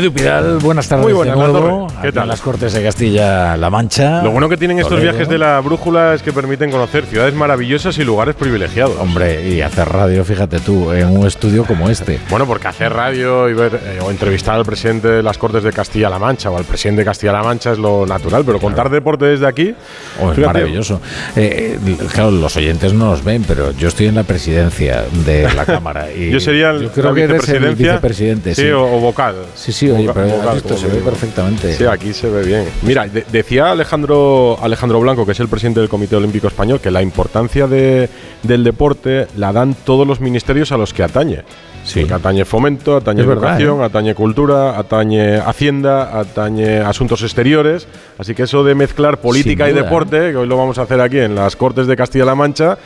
Edu 0.00 0.12
Pidal, 0.12 0.56
buenas 0.60 0.88
tardes 0.88 1.04
Muy 1.04 1.12
buenas, 1.12 1.36
de 1.36 1.42
nuevo. 1.42 1.86
¿Qué 2.00 2.08
aquí 2.08 2.14
tal? 2.14 2.22
en 2.22 2.28
las 2.30 2.40
Cortes 2.40 2.72
de 2.72 2.82
Castilla-La 2.82 3.68
Mancha. 3.68 4.22
Lo 4.22 4.30
bueno 4.30 4.48
que 4.48 4.56
tienen 4.56 4.78
estos 4.78 4.98
viajes 4.98 5.28
de 5.28 5.36
la 5.36 5.60
brújula 5.60 6.14
es 6.14 6.22
que 6.22 6.32
permiten 6.32 6.70
conocer 6.70 7.04
ciudades 7.04 7.34
maravillosas 7.34 7.98
y 7.98 8.04
lugares 8.04 8.34
privilegiados. 8.34 8.96
Hombre, 8.98 9.46
y 9.46 9.60
hacer 9.60 9.86
radio, 9.90 10.24
fíjate 10.24 10.58
tú, 10.60 10.90
en 10.92 11.08
un 11.08 11.26
estudio 11.26 11.66
como 11.66 11.90
este. 11.90 12.18
Bueno, 12.30 12.46
porque 12.46 12.68
hacer 12.68 12.94
radio 12.94 13.46
y 13.50 13.52
ver 13.52 13.74
eh, 13.74 13.98
o 14.02 14.10
entrevistar 14.10 14.54
al 14.54 14.64
presidente 14.64 15.06
de 15.08 15.22
las 15.22 15.36
Cortes 15.36 15.62
de 15.64 15.70
Castilla-La 15.70 16.18
Mancha 16.18 16.50
o 16.50 16.56
al 16.56 16.64
presidente 16.64 17.02
de 17.02 17.04
Castilla-La 17.04 17.42
Mancha 17.42 17.72
es 17.72 17.78
lo 17.78 18.06
natural, 18.06 18.42
pero 18.46 18.58
contar 18.58 18.88
deporte 18.88 19.26
desde 19.26 19.46
aquí 19.46 19.74
Oh, 20.18 20.32
es 20.32 20.38
maravilloso. 20.38 20.98
Eh, 21.36 21.78
eh, 21.86 21.96
claro, 22.10 22.30
los 22.30 22.56
oyentes 22.56 22.94
no 22.94 23.10
nos 23.10 23.22
ven, 23.22 23.44
pero 23.46 23.72
yo 23.72 23.88
estoy 23.88 24.06
en 24.06 24.14
la 24.14 24.22
presidencia 24.24 25.04
de 25.26 25.52
la 25.54 25.64
Cámara. 25.66 26.10
Y 26.10 26.30
Yo 26.30 26.40
sería 26.40 26.70
el, 26.70 26.84
yo 26.84 26.90
creo 26.90 27.10
la 27.10 27.14
que 27.14 27.22
eres 27.24 27.48
el 27.50 27.74
vicepresidente, 27.74 28.54
sí. 28.54 28.70
o, 28.70 28.82
o 28.84 28.98
vocal. 28.98 29.34
Sí, 29.54 29.72
sí, 29.72 29.89
oye, 29.92 30.10
pero 30.12 30.26
vocal, 30.28 30.62
se 30.76 30.86
ve 30.86 30.98
perfectamente. 31.00 31.74
Sí, 31.74 31.84
aquí 31.84 32.12
se 32.12 32.28
ve 32.28 32.42
bien. 32.44 32.64
Mira, 32.82 33.06
de- 33.08 33.24
decía 33.30 33.70
Alejandro, 33.70 34.58
Alejandro 34.62 35.00
Blanco, 35.00 35.24
que 35.26 35.32
es 35.32 35.40
el 35.40 35.48
presidente 35.48 35.80
del 35.80 35.88
Comité 35.88 36.16
Olímpico 36.16 36.46
Español, 36.48 36.80
que 36.80 36.90
la 36.90 37.02
importancia 37.02 37.66
de- 37.66 38.08
del 38.42 38.64
deporte 38.64 39.26
la 39.36 39.52
dan 39.52 39.74
todos 39.84 40.06
los 40.06 40.20
ministerios 40.20 40.72
a 40.72 40.76
los 40.76 40.92
que 40.94 41.02
atañe. 41.02 41.42
Sí. 41.82 42.00
Porque 42.00 42.14
atañe 42.14 42.44
fomento, 42.44 42.96
atañe 42.96 43.22
Es 43.22 43.26
verdad, 43.26 43.44
educación, 43.52 43.80
¿eh? 43.80 43.84
atañe 43.84 44.14
cultura, 44.14 44.78
atañe 44.78 45.36
hacienda, 45.38 46.20
atañe 46.20 46.78
asuntos 46.80 47.22
exteriores. 47.22 47.88
Así 48.18 48.34
que 48.34 48.42
eso 48.42 48.62
de 48.64 48.74
mezclar 48.74 49.18
política 49.18 49.66
y 49.68 49.72
duda, 49.72 49.82
deporte, 49.84 50.30
que 50.30 50.36
hoy 50.36 50.46
lo 50.46 50.58
vamos 50.58 50.76
a 50.78 50.82
hacer 50.82 51.00
aquí 51.00 51.18
en 51.18 51.34
las 51.34 51.56
Cortes 51.56 51.86
de 51.86 51.96
Castilla-La 51.96 52.34
Mancha, 52.34 52.76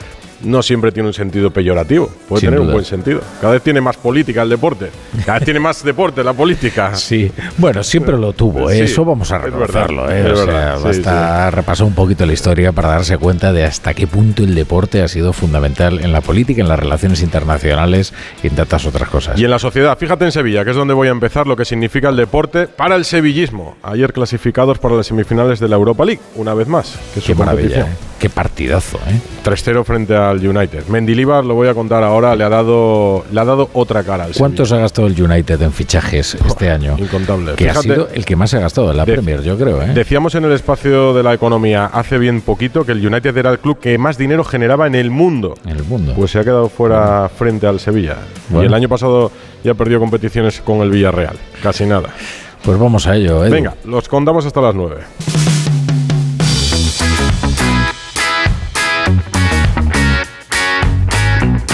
no 0.45 0.63
siempre 0.63 0.93
tiene 0.93 1.09
un 1.09 1.15
sentido 1.15 1.51
peyorativo. 1.51 2.11
Puede 2.29 2.41
Sin 2.41 2.51
tener 2.51 2.61
un 2.61 2.73
buen 2.73 2.85
sentido. 2.85 3.21
Cada 3.41 3.55
vez 3.55 3.63
tiene 3.63 3.81
más 3.81 3.97
política 3.97 4.43
el 4.43 4.49
deporte. 4.49 4.91
Cada 5.25 5.39
vez 5.39 5.45
tiene 5.45 5.61
más 5.61 5.83
deporte 5.83 6.23
la 6.23 6.33
política. 6.33 6.93
Sí, 7.05 7.31
bueno, 7.59 7.83
siempre 7.83 8.17
lo 8.17 8.33
tuvo, 8.33 8.71
¿eh? 8.71 8.77
Sí, 8.77 8.81
eso 8.83 9.05
vamos 9.05 9.31
a 9.31 9.39
reconocerlo. 9.39 10.11
¿eh? 10.11 10.33
O 10.33 10.37
sea, 10.37 10.45
verdad, 10.47 10.79
sí, 10.79 10.85
basta 10.85 11.51
repasar 11.51 11.87
un 11.87 11.95
poquito 11.95 12.25
la 12.25 12.33
historia 12.33 12.73
para 12.73 12.89
darse 12.89 13.19
cuenta 13.19 13.53
de 13.53 13.65
hasta 13.65 13.93
qué 13.93 14.07
punto 14.07 14.43
el 14.43 14.55
deporte 14.55 15.03
ha 15.03 15.09
sido 15.09 15.33
fundamental 15.33 16.01
en 16.03 16.13
la 16.13 16.23
política, 16.23 16.63
en 16.63 16.69
las 16.69 16.79
relaciones 16.79 17.23
internacionales 17.23 18.15
y 18.43 18.47
en 18.47 18.55
tantas 18.55 18.87
otras 18.87 19.09
cosas. 19.09 19.39
Y 19.39 19.45
en 19.45 19.51
la 19.51 19.59
sociedad, 19.59 19.99
fíjate 19.99 20.25
en 20.25 20.33
Sevilla, 20.33 20.65
que 20.65 20.71
es 20.71 20.77
donde 20.77 20.95
voy 20.95 21.09
a 21.09 21.11
empezar 21.11 21.47
lo 21.47 21.57
que 21.57 21.65
significa 21.65 22.09
el 22.09 22.17
deporte 22.17 22.67
para 22.67 22.97
el 22.97 23.05
sevillismo. 23.05 23.77
Ayer 23.83 24.13
clasificados 24.13 24.79
para 24.79 24.95
las 24.95 25.07
semifinales 25.07 25.61
de 25.61 25.69
la 25.69 25.77
Europa 25.77 26.05
League, 26.05 26.23
una 26.37 26.55
vez 26.55 26.69
más. 26.69 26.99
Que 27.15 27.21
Qué 27.21 27.35
maravilla. 27.35 27.83
¿eh? 27.83 27.97
qué 28.19 28.31
partidazo. 28.31 28.99
¿eh? 29.09 29.21
3-0 29.45 29.85
frente 29.85 30.15
al 30.35 30.47
United. 30.47 30.87
Mendilibar, 30.89 31.45
lo 31.45 31.55
voy 31.55 31.69
a 31.69 31.75
contar 31.75 32.03
ahora, 32.03 32.35
le 32.37 32.45
ha 32.45 32.49
dado, 32.49 33.25
le 33.33 33.41
ha 33.41 33.45
dado 33.45 33.71
otra 33.73 34.03
cara 34.05 34.25
al 34.25 34.33
¿Cuántos 34.37 34.69
Sevilla. 34.69 34.81
ha 34.81 34.85
gastado 34.85 35.07
el 35.09 35.21
United 35.23 35.63
en 35.63 35.73
fichajes 35.73 36.35
este 36.35 36.71
año? 36.71 36.97
Incontable. 36.99 37.55
Que 37.55 37.71
ha 37.71 37.75
sido 37.75 38.09
el 38.13 38.25
que 38.25 38.37
más 38.37 38.51
se 38.51 38.59
ha 38.59 38.61
gastado 38.61 38.91
en 38.91 38.97
la 38.99 39.05
de- 39.05 39.13
Premier, 39.15 39.43
yo 39.43 39.57
creo. 39.57 39.81
¿eh? 39.83 39.93
Decíamos 39.95 40.35
en 40.35 40.45
el 40.45 40.53
espacio 40.53 41.15
de 41.15 41.23
la 41.23 41.33
economía 41.35 41.87
hace 41.87 42.19
bien 42.19 42.41
poquito 42.41 42.85
que 42.85 42.93
el 42.93 43.07
United 43.07 43.37
era 43.37 43.51
el 43.51 43.59
club 43.59 43.79
que 43.79 43.97
más 43.99 44.19
dinero 44.19 44.45
generaba 44.45 44.87
en 44.87 44.95
el 44.95 45.11
mundo. 45.11 45.55
en 45.65 45.77
el 45.77 45.85
mundo. 45.85 46.13
Pues 46.17 46.31
se 46.33 46.39
ha 46.39 46.45
quedado 46.45 46.69
fuera 46.69 47.29
frente 47.29 47.67
al 47.67 47.81
Sevilla. 47.81 48.17
Bueno. 48.49 48.65
Y 48.65 48.67
el 48.67 48.75
año 48.75 48.89
pasado 48.89 49.31
ya 49.63 49.75
perdió 49.75 49.99
competiciones 50.01 50.61
con 50.61 50.81
el 50.81 50.91
Villarreal. 50.91 51.37
Casi 51.63 51.85
nada. 51.87 52.11
Pues 52.65 52.79
vamos 52.79 53.07
a 53.07 53.15
ello, 53.17 53.45
Edu. 53.45 53.53
Venga, 53.55 53.75
los 53.85 54.09
contamos 54.09 54.47
hasta 54.47 54.61
las 54.61 54.75
9. 54.75 54.97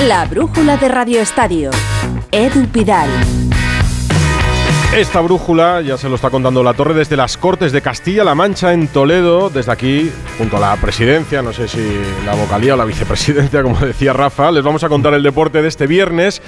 La 0.09 0.25
brújula 0.25 0.79
de 0.79 0.89
Radio 0.89 1.21
Estadio. 1.21 1.71
Edu 2.33 2.67
Pidal. 2.69 3.11
Esta 4.97 5.21
brújula 5.21 5.83
ya 5.83 5.99
se 5.99 6.09
lo 6.09 6.15
está 6.15 6.31
contando 6.31 6.63
la 6.63 6.73
torre 6.73 6.95
desde 6.95 7.17
las 7.17 7.37
Cortes 7.37 7.71
de 7.71 7.83
Castilla-La 7.83 8.35
Mancha 8.35 8.73
en 8.73 8.89
Toledo, 8.89 9.51
desde 9.51 9.73
aquí, 9.73 10.11
junto 10.39 10.57
a 10.57 10.61
la 10.61 10.77
presidencia, 10.77 11.43
no 11.43 11.53
sé 11.53 11.69
si 11.69 12.01
la 12.25 12.35
vocalía 12.35 12.75
o 12.75 12.77
la 12.79 12.87
vicepresidencia, 12.87 13.63
como 13.65 13.79
decía 13.79 14.15
Rafa, 14.15 14.51
les 14.51 14.65
vamos 14.65 14.83
a 14.85 14.89
contar 14.89 15.13
el 15.13 15.23
deporte 15.23 15.61
de 15.61 15.69
este 15.69 15.87
viernes. 15.87 16.41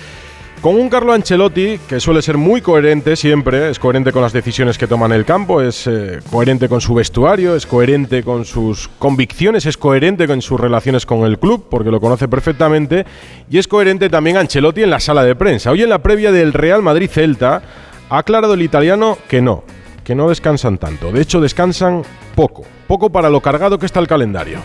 Con 0.62 0.76
un 0.76 0.88
Carlo 0.88 1.12
Ancelotti 1.12 1.80
que 1.88 1.98
suele 1.98 2.22
ser 2.22 2.38
muy 2.38 2.60
coherente 2.60 3.16
siempre, 3.16 3.68
es 3.68 3.80
coherente 3.80 4.12
con 4.12 4.22
las 4.22 4.32
decisiones 4.32 4.78
que 4.78 4.86
toma 4.86 5.06
en 5.06 5.12
el 5.12 5.24
campo, 5.24 5.60
es 5.60 5.88
eh, 5.88 6.20
coherente 6.30 6.68
con 6.68 6.80
su 6.80 6.94
vestuario, 6.94 7.56
es 7.56 7.66
coherente 7.66 8.22
con 8.22 8.44
sus 8.44 8.86
convicciones, 9.00 9.66
es 9.66 9.76
coherente 9.76 10.28
con 10.28 10.40
sus 10.40 10.60
relaciones 10.60 11.04
con 11.04 11.24
el 11.24 11.40
club, 11.40 11.66
porque 11.68 11.90
lo 11.90 12.00
conoce 12.00 12.28
perfectamente, 12.28 13.04
y 13.50 13.58
es 13.58 13.66
coherente 13.66 14.08
también 14.08 14.36
Ancelotti 14.36 14.84
en 14.84 14.90
la 14.90 15.00
sala 15.00 15.24
de 15.24 15.34
prensa. 15.34 15.72
Hoy 15.72 15.82
en 15.82 15.88
la 15.88 16.00
previa 16.00 16.30
del 16.30 16.52
Real 16.52 16.80
Madrid-Celta 16.80 17.62
ha 18.08 18.18
aclarado 18.18 18.54
el 18.54 18.62
italiano 18.62 19.18
que 19.28 19.42
no, 19.42 19.64
que 20.04 20.14
no 20.14 20.28
descansan 20.28 20.78
tanto, 20.78 21.10
de 21.10 21.22
hecho 21.22 21.40
descansan 21.40 22.02
poco, 22.36 22.62
poco 22.86 23.10
para 23.10 23.30
lo 23.30 23.40
cargado 23.40 23.80
que 23.80 23.86
está 23.86 23.98
el 23.98 24.06
calendario. 24.06 24.60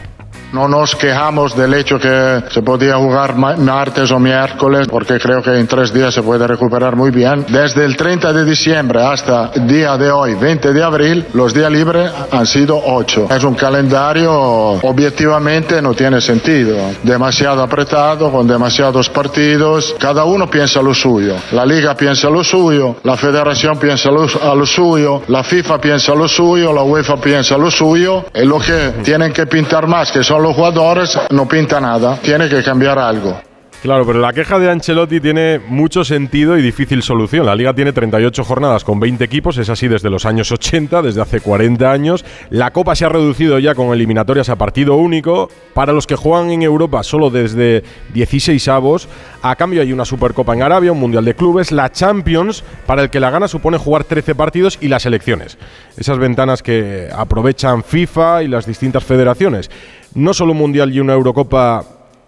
No 0.54 0.68
nos 0.68 0.96
quejamos 0.96 1.56
del 1.58 1.74
hecho 1.74 2.00
que 2.00 2.42
se 2.52 2.62
podía 2.62 2.96
jugar 2.96 3.36
ma- 3.36 3.58
martes 3.58 4.10
o 4.12 4.20
miércoles, 4.20 4.88
porque 4.90 5.20
creo 5.20 5.42
que 5.42 5.52
en 5.58 5.68
tres 5.68 5.94
días 5.94 6.14
se 6.14 6.22
puede 6.24 6.48
recuperar 6.48 6.96
muy 6.96 7.12
bien. 7.12 7.46
Desde 7.50 7.84
el 7.84 7.98
30 7.98 8.32
de 8.32 8.46
diciembre 8.46 9.04
hasta 9.04 9.52
el 9.54 9.68
día 9.68 9.98
de 9.98 10.10
hoy, 10.10 10.36
20 10.36 10.72
de 10.72 10.84
abril, 10.84 11.26
los 11.34 11.54
días 11.54 11.70
libres 11.70 12.10
han 12.32 12.46
sido 12.46 12.82
ocho. 12.86 13.28
Es 13.30 13.44
un 13.44 13.56
calendario 13.56 14.32
objetivamente 14.32 15.82
no 15.82 15.94
tiene 15.94 16.22
sentido. 16.22 16.78
Demasiado 17.04 17.62
apretado, 17.62 18.32
con 18.32 18.48
demasiados 18.48 19.10
partidos. 19.10 19.96
Cada 20.00 20.24
uno 20.24 20.50
piensa 20.50 20.82
lo 20.82 20.94
suyo. 20.94 21.36
La 21.52 21.66
liga 21.66 21.94
piensa 21.96 22.30
lo 22.30 22.44
suyo, 22.44 22.96
la 23.04 23.18
federación 23.18 23.78
piensa 23.78 24.10
lo, 24.10 24.24
a 24.24 24.56
lo 24.56 24.66
suyo, 24.66 25.22
la 25.28 25.44
FIFA 25.44 25.80
piensa 25.82 26.16
lo 26.16 26.28
suyo, 26.28 26.72
la 26.74 26.84
UEFA 26.84 27.18
piensa 27.18 27.58
lo 27.58 27.70
suyo. 27.70 28.26
Y 28.34 28.46
lo 28.46 28.60
que 28.60 28.94
tienen 29.04 29.34
que 29.34 29.46
pintar 29.46 29.88
más, 29.88 30.12
que 30.12 30.24
son 30.24 30.37
los 30.40 30.56
jugadores, 30.56 31.18
no 31.32 31.48
pinta 31.48 31.80
nada. 31.80 32.18
Tiene 32.22 32.50
que 32.50 32.64
cambiar 32.64 33.00
algo. 33.00 33.40
Claro, 33.82 34.08
pero 34.08 34.20
la 34.20 34.34
queja 34.34 34.58
de 34.58 34.72
Ancelotti 34.72 35.20
tiene 35.22 35.60
mucho 35.60 36.04
sentido 36.04 36.58
y 36.58 36.64
difícil 36.64 37.04
solución. 37.04 37.46
La 37.46 37.54
liga 37.56 37.76
tiene 37.76 37.94
38 37.94 38.44
jornadas 38.44 38.84
con 38.84 39.00
20 39.00 39.24
equipos, 39.24 39.60
es 39.60 39.70
así 39.70 39.88
desde 39.88 40.10
los 40.10 40.26
años 40.26 40.52
80, 40.52 41.04
desde 41.04 41.22
hace 41.22 41.42
40 41.42 41.92
años. 41.92 42.26
La 42.50 42.72
Copa 42.72 42.96
se 42.96 43.06
ha 43.06 43.10
reducido 43.10 43.60
ya 43.60 43.76
con 43.76 43.94
eliminatorias 43.94 44.50
a 44.50 44.56
partido 44.56 44.96
único. 44.96 45.50
Para 45.76 45.94
los 45.94 46.08
que 46.08 46.16
juegan 46.16 46.50
en 46.50 46.64
Europa 46.64 47.04
solo 47.04 47.30
desde 47.30 47.84
16 48.16 48.68
avos. 48.68 49.08
A 49.44 49.56
cambio 49.56 49.82
hay 49.84 49.94
una 49.94 50.06
Supercopa 50.06 50.56
en 50.56 50.64
Arabia, 50.64 50.92
un 50.92 51.00
Mundial 51.00 51.24
de 51.24 51.36
Clubes, 51.36 51.72
la 51.72 51.92
Champions, 51.92 52.64
para 52.88 53.04
el 53.04 53.12
que 53.12 53.20
la 53.20 53.30
gana 53.30 53.48
supone 53.48 53.78
jugar 53.78 54.06
13 54.06 54.34
partidos 54.34 54.80
y 54.82 54.88
las 54.88 55.06
elecciones. 55.06 55.60
Esas 55.96 56.18
ventanas 56.18 56.64
que 56.64 57.10
aprovechan 57.16 57.84
FIFA 57.84 58.42
y 58.42 58.48
las 58.48 58.66
distintas 58.66 59.04
federaciones. 59.04 59.70
No 60.18 60.34
solo 60.34 60.54
un 60.54 60.58
Mundial 60.58 60.92
y 60.92 61.00
una 61.00 61.14
Eurocopa 61.14 61.84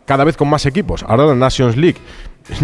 cada 0.05 0.23
vez 0.23 0.37
con 0.37 0.47
más 0.47 0.67
equipos. 0.67 1.03
Ahora 1.07 1.25
la 1.25 1.33
Nations 1.33 1.75
League. 1.75 1.97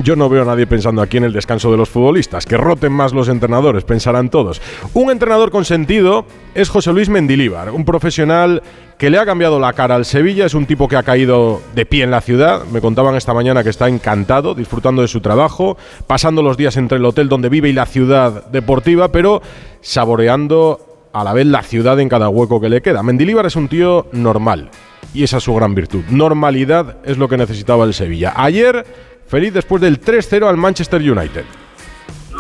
Yo 0.03 0.16
no 0.16 0.30
veo 0.30 0.44
a 0.44 0.46
nadie 0.46 0.68
pensando 0.68 1.02
aquí 1.02 1.18
en 1.18 1.24
el 1.24 1.34
descanso 1.34 1.72
de 1.72 1.78
los 1.78 1.90
futbolistas. 1.90 2.46
Que 2.46 2.58
roten 2.58 2.91
más 2.91 3.12
los 3.12 3.28
entrenadores, 3.28 3.84
pensarán 3.84 4.30
todos. 4.30 4.62
Un 4.94 5.09
entrenador 5.09 5.50
con 5.50 5.66
sentido 5.66 6.25
es 6.53 6.69
José 6.69 6.94
Luis 6.94 7.09
Mendilíbar, 7.09 7.72
un 7.72 7.86
profesional 7.86 8.62
que 9.00 9.09
le 9.09 9.18
ha 9.18 9.25
cambiado 9.25 9.59
la 9.59 9.74
cara 9.74 9.96
al 9.96 10.06
Sevilla. 10.06 10.46
Es 10.46 10.53
un 10.53 10.68
tipo 10.68 10.88
que 10.88 10.96
ha 10.96 11.02
caído 11.02 11.59
de 11.74 11.88
pie 11.88 12.03
en 12.03 12.12
la 12.12 12.22
ciudad. 12.22 12.63
Me 12.72 12.80
contaban 12.80 13.16
esta 13.16 13.34
mañana 13.34 13.63
que 13.63 13.69
está 13.69 13.90
encantado, 13.90 14.53
disfrutando 14.53 15.02
de 15.02 15.07
su 15.07 15.22
trabajo, 15.22 15.75
pasando 16.06 16.44
los 16.44 16.56
días 16.56 16.78
entre 16.78 17.00
el 17.00 17.06
hotel 17.06 17.30
donde 17.30 17.50
vive 17.50 17.69
y 17.69 17.74
la 17.74 17.88
ciudad 17.88 18.46
deportiva, 18.52 19.07
pero 19.07 19.42
saboreando 19.81 20.84
a 21.15 21.23
la 21.23 21.31
vez 21.31 21.45
la 21.45 21.63
ciudad 21.63 21.97
en 22.01 22.09
cada 22.09 22.27
hueco 22.27 22.59
que 22.59 22.67
le 22.67 22.81
queda. 22.81 23.01
Mendilíbar 23.01 23.45
es 23.45 23.55
un 23.55 23.69
tío 23.69 24.07
normal 24.11 24.69
y 25.13 25.23
esa 25.23 25.37
es 25.37 25.43
su 25.43 25.55
gran 25.55 25.73
virtud. 25.73 26.03
Normalidad 26.09 26.97
es 27.06 27.17
lo 27.17 27.29
que 27.29 27.38
necesitaba 27.38 27.85
el 27.85 27.94
Sevilla. 27.94 28.33
Ayer, 28.35 28.85
feliz 29.25 29.53
después 29.53 29.81
del 29.81 30.01
3-0 30.01 30.45
al 30.45 30.57
Manchester 30.57 31.00
United. 31.00 31.45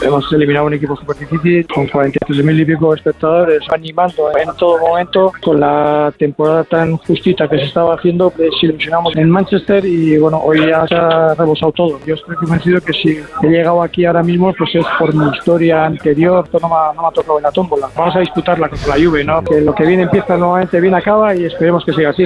Hemos 0.01 0.31
eliminado 0.33 0.67
un 0.67 0.73
equipo 0.73 0.95
súper 0.95 1.17
difícil 1.17 1.65
con 1.73 1.87
43 1.87 2.43
mil 2.43 2.59
y 2.59 2.65
pico 2.65 2.93
espectadores 2.93 3.59
animando 3.73 4.29
en 4.37 4.49
todo 4.57 4.77
momento 4.79 5.31
con 5.43 5.59
la 5.59 6.13
temporada 6.17 6.63
tan 6.63 6.97
justita 6.97 7.47
que 7.47 7.57
se 7.57 7.63
estaba 7.65 7.95
haciendo 7.95 8.31
desilusionamos 8.37 9.15
en 9.15 9.29
Manchester 9.29 9.83
y 9.85 10.17
bueno 10.17 10.39
hoy 10.43 10.59
ya 10.67 10.85
se 10.87 10.95
ha 10.95 11.33
rebosado 11.33 11.71
todo. 11.71 11.99
Yo 12.05 12.15
estoy 12.15 12.35
convencido 12.35 12.79
que 12.81 12.93
si 12.93 13.19
he 13.43 13.47
llegado 13.47 13.81
aquí 13.81 14.05
ahora 14.05 14.21
mismo 14.23 14.53
pues 14.57 14.75
es 14.75 14.85
por 14.99 15.13
mi 15.13 15.29
historia 15.35 15.85
anterior 15.85 16.47
no 16.61 16.67
me, 16.69 16.75
ha- 16.75 16.93
no 16.93 17.01
me 17.01 17.07
ha 17.07 17.11
tocado 17.11 17.37
en 17.37 17.43
la 17.43 17.51
tómbola. 17.51 17.87
Vamos 17.95 18.15
a 18.15 18.19
disputarla 18.19 18.69
contra 18.69 18.97
la 18.97 19.03
Juve 19.05 19.23
¿no? 19.23 19.43
que 19.43 19.61
lo 19.61 19.73
que 19.73 19.85
bien 19.85 20.01
empieza 20.01 20.37
nuevamente 20.37 20.79
bien 20.81 20.93
acaba 20.93 21.35
y 21.35 21.45
esperemos 21.45 21.83
que 21.85 21.93
siga 21.93 22.09
así 22.09 22.25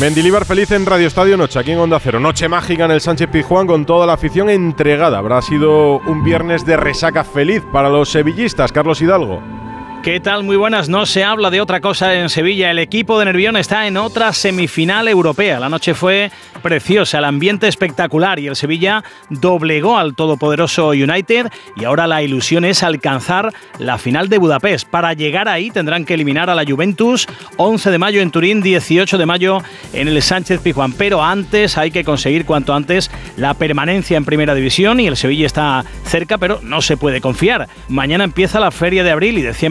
Mendilíbar 0.00 0.46
feliz 0.46 0.70
en 0.70 0.86
Radio 0.86 1.06
Estadio 1.06 1.36
Noche, 1.36 1.58
aquí 1.58 1.72
en 1.72 1.78
Onda 1.78 2.00
Cero. 2.00 2.20
Noche 2.20 2.48
mágica 2.48 2.86
en 2.86 2.90
el 2.90 3.02
Sánchez 3.02 3.28
Pizjuán 3.28 3.66
con 3.66 3.84
toda 3.84 4.06
la 4.06 4.14
afición 4.14 4.48
entregada. 4.48 5.18
Habrá 5.18 5.42
sido 5.42 5.98
un 5.98 6.24
viernes 6.24 6.64
de 6.64 6.78
resaca 6.78 7.22
feliz 7.22 7.62
para 7.70 7.90
los 7.90 8.08
sevillistas, 8.08 8.72
Carlos 8.72 9.02
Hidalgo. 9.02 9.59
¿Qué 10.02 10.18
tal? 10.18 10.44
Muy 10.44 10.56
buenas. 10.56 10.88
No 10.88 11.04
se 11.04 11.24
habla 11.24 11.50
de 11.50 11.60
otra 11.60 11.82
cosa 11.82 12.14
en 12.14 12.30
Sevilla. 12.30 12.70
El 12.70 12.78
equipo 12.78 13.18
de 13.18 13.26
Nervión 13.26 13.58
está 13.58 13.86
en 13.86 13.98
otra 13.98 14.32
semifinal 14.32 15.08
europea. 15.08 15.60
La 15.60 15.68
noche 15.68 15.92
fue 15.92 16.30
preciosa, 16.62 17.18
el 17.18 17.24
ambiente 17.24 17.68
espectacular 17.68 18.38
y 18.38 18.46
el 18.46 18.56
Sevilla 18.56 19.04
doblegó 19.28 19.98
al 19.98 20.14
todopoderoso 20.14 20.88
United 20.88 21.48
y 21.76 21.84
ahora 21.84 22.06
la 22.06 22.22
ilusión 22.22 22.64
es 22.64 22.82
alcanzar 22.82 23.52
la 23.78 23.98
final 23.98 24.28
de 24.30 24.38
Budapest. 24.38 24.88
Para 24.88 25.12
llegar 25.12 25.48
ahí 25.48 25.70
tendrán 25.70 26.06
que 26.06 26.14
eliminar 26.14 26.48
a 26.48 26.54
la 26.54 26.64
Juventus 26.64 27.26
11 27.58 27.90
de 27.90 27.98
mayo 27.98 28.22
en 28.22 28.30
Turín, 28.30 28.62
18 28.62 29.18
de 29.18 29.26
mayo 29.26 29.62
en 29.92 30.08
el 30.08 30.22
Sánchez 30.22 30.60
Pizjuán. 30.60 30.94
Pero 30.94 31.22
antes 31.22 31.76
hay 31.76 31.90
que 31.90 32.04
conseguir 32.04 32.46
cuanto 32.46 32.74
antes 32.74 33.10
la 33.36 33.52
permanencia 33.52 34.16
en 34.16 34.24
Primera 34.24 34.54
División 34.54 34.98
y 34.98 35.08
el 35.08 35.16
Sevilla 35.18 35.46
está 35.46 35.84
cerca, 36.04 36.38
pero 36.38 36.60
no 36.62 36.80
se 36.80 36.96
puede 36.96 37.20
confiar. 37.20 37.68
Mañana 37.88 38.24
empieza 38.24 38.60
la 38.60 38.70
Feria 38.70 39.04
de 39.04 39.10
Abril 39.10 39.36
y 39.36 39.42
decía 39.42 39.68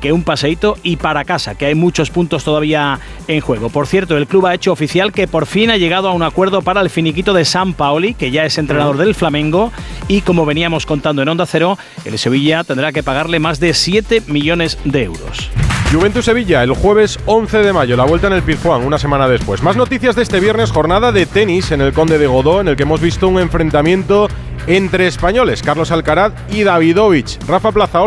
Que 0.00 0.12
un 0.12 0.22
paseíto 0.24 0.78
y 0.82 0.96
para 0.96 1.24
casa, 1.24 1.54
que 1.54 1.66
hay 1.66 1.74
muchos 1.74 2.10
puntos 2.10 2.44
todavía 2.44 2.98
en 3.28 3.40
juego. 3.40 3.68
Por 3.68 3.86
cierto, 3.86 4.16
el 4.16 4.26
club 4.26 4.46
ha 4.46 4.54
hecho 4.54 4.72
oficial 4.72 5.12
que 5.12 5.28
por 5.28 5.44
fin 5.44 5.70
ha 5.70 5.76
llegado 5.76 6.08
a 6.08 6.12
un 6.12 6.22
acuerdo 6.22 6.62
para 6.62 6.80
el 6.80 6.88
finiquito 6.88 7.34
de 7.34 7.44
San 7.44 7.74
Paoli, 7.74 8.14
que 8.14 8.30
ya 8.30 8.46
es 8.46 8.56
entrenador 8.56 8.96
del 8.96 9.14
Flamengo, 9.14 9.70
y 10.08 10.22
como 10.22 10.46
veníamos 10.46 10.86
contando 10.86 11.20
en 11.20 11.28
Onda 11.28 11.44
Cero, 11.44 11.76
el 12.06 12.18
Sevilla 12.18 12.64
tendrá 12.64 12.90
que 12.92 13.02
pagarle 13.02 13.38
más 13.38 13.60
de 13.60 13.74
7 13.74 14.22
millones 14.28 14.78
de 14.84 15.02
euros. 15.02 15.50
Juventus 15.92 16.24
Sevilla, 16.24 16.62
el 16.62 16.72
jueves 16.72 17.18
11 17.26 17.58
de 17.58 17.72
mayo, 17.72 17.96
la 17.96 18.04
vuelta 18.04 18.28
en 18.28 18.32
el 18.34 18.42
Pizjuán, 18.42 18.84
una 18.84 18.98
semana 18.98 19.28
después. 19.28 19.62
Más 19.62 19.76
noticias 19.76 20.16
de 20.16 20.22
este 20.22 20.40
viernes, 20.40 20.70
jornada 20.70 21.12
de 21.12 21.26
tenis 21.26 21.70
en 21.72 21.80
el 21.80 21.92
Conde 21.92 22.16
de 22.16 22.28
Godó, 22.28 22.60
en 22.60 22.68
el 22.68 22.76
que 22.76 22.84
hemos 22.84 23.00
visto 23.00 23.28
un 23.28 23.40
enfrentamiento 23.40 24.28
entre 24.66 25.06
españoles, 25.06 25.62
Carlos 25.62 25.90
Alcaraz 25.90 26.32
y 26.50 26.62
Davidovich. 26.62 27.38
Rafa 27.46 27.72
Plaza, 27.72 28.00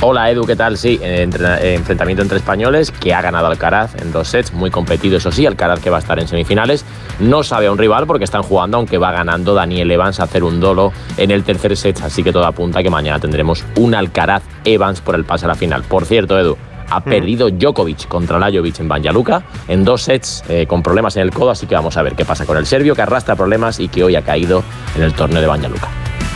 hola. 0.00 0.30
Edu, 0.30 0.44
¿qué 0.44 0.56
tal? 0.56 0.76
Sí, 0.76 0.98
enfrentamiento 1.02 2.22
entre 2.22 2.38
españoles 2.38 2.90
que 2.90 3.14
ha 3.14 3.20
ganado 3.20 3.46
Alcaraz 3.46 3.94
en 4.00 4.12
dos 4.12 4.28
sets, 4.28 4.52
muy 4.52 4.70
competido 4.70 5.16
eso 5.16 5.30
sí, 5.30 5.46
Alcaraz 5.46 5.80
que 5.80 5.90
va 5.90 5.96
a 5.96 6.00
estar 6.00 6.18
en 6.18 6.28
semifinales. 6.28 6.84
No 7.20 7.42
sabe 7.42 7.66
a 7.66 7.72
un 7.72 7.78
rival 7.78 8.06
porque 8.06 8.24
están 8.24 8.42
jugando, 8.42 8.76
aunque 8.76 8.98
va 8.98 9.12
ganando 9.12 9.54
Daniel 9.54 9.90
Evans 9.90 10.20
a 10.20 10.24
hacer 10.24 10.44
un 10.44 10.60
dolo 10.60 10.92
en 11.16 11.30
el 11.30 11.44
tercer 11.44 11.76
set, 11.76 12.00
así 12.02 12.22
que 12.22 12.32
todo 12.32 12.46
apunta 12.46 12.82
que 12.82 12.90
mañana 12.90 13.18
tendremos 13.18 13.64
un 13.76 13.94
Alcaraz 13.94 14.42
Evans 14.64 15.00
por 15.00 15.14
el 15.14 15.24
pase 15.24 15.44
a 15.44 15.48
la 15.48 15.54
final. 15.54 15.82
Por 15.82 16.04
cierto, 16.06 16.38
Edu, 16.38 16.56
ha 16.90 17.00
mm. 17.00 17.04
perdido 17.04 17.50
Djokovic 17.50 18.08
contra 18.08 18.38
Lajovic 18.38 18.80
en 18.80 18.88
Banjaluka 18.88 19.42
en 19.68 19.84
dos 19.84 20.02
sets 20.02 20.44
eh, 20.48 20.66
con 20.66 20.82
problemas 20.82 21.16
en 21.16 21.22
el 21.22 21.30
codo, 21.30 21.50
así 21.50 21.66
que 21.66 21.74
vamos 21.74 21.96
a 21.96 22.02
ver 22.02 22.14
qué 22.14 22.24
pasa 22.24 22.46
con 22.46 22.56
el 22.56 22.66
serbio 22.66 22.94
que 22.94 23.02
arrastra 23.02 23.36
problemas 23.36 23.80
y 23.80 23.88
que 23.88 24.04
hoy 24.04 24.16
ha 24.16 24.22
caído 24.22 24.62
en 24.96 25.02
el 25.02 25.12
torneo 25.14 25.40
de 25.40 25.46
Banjaluka. 25.46 25.88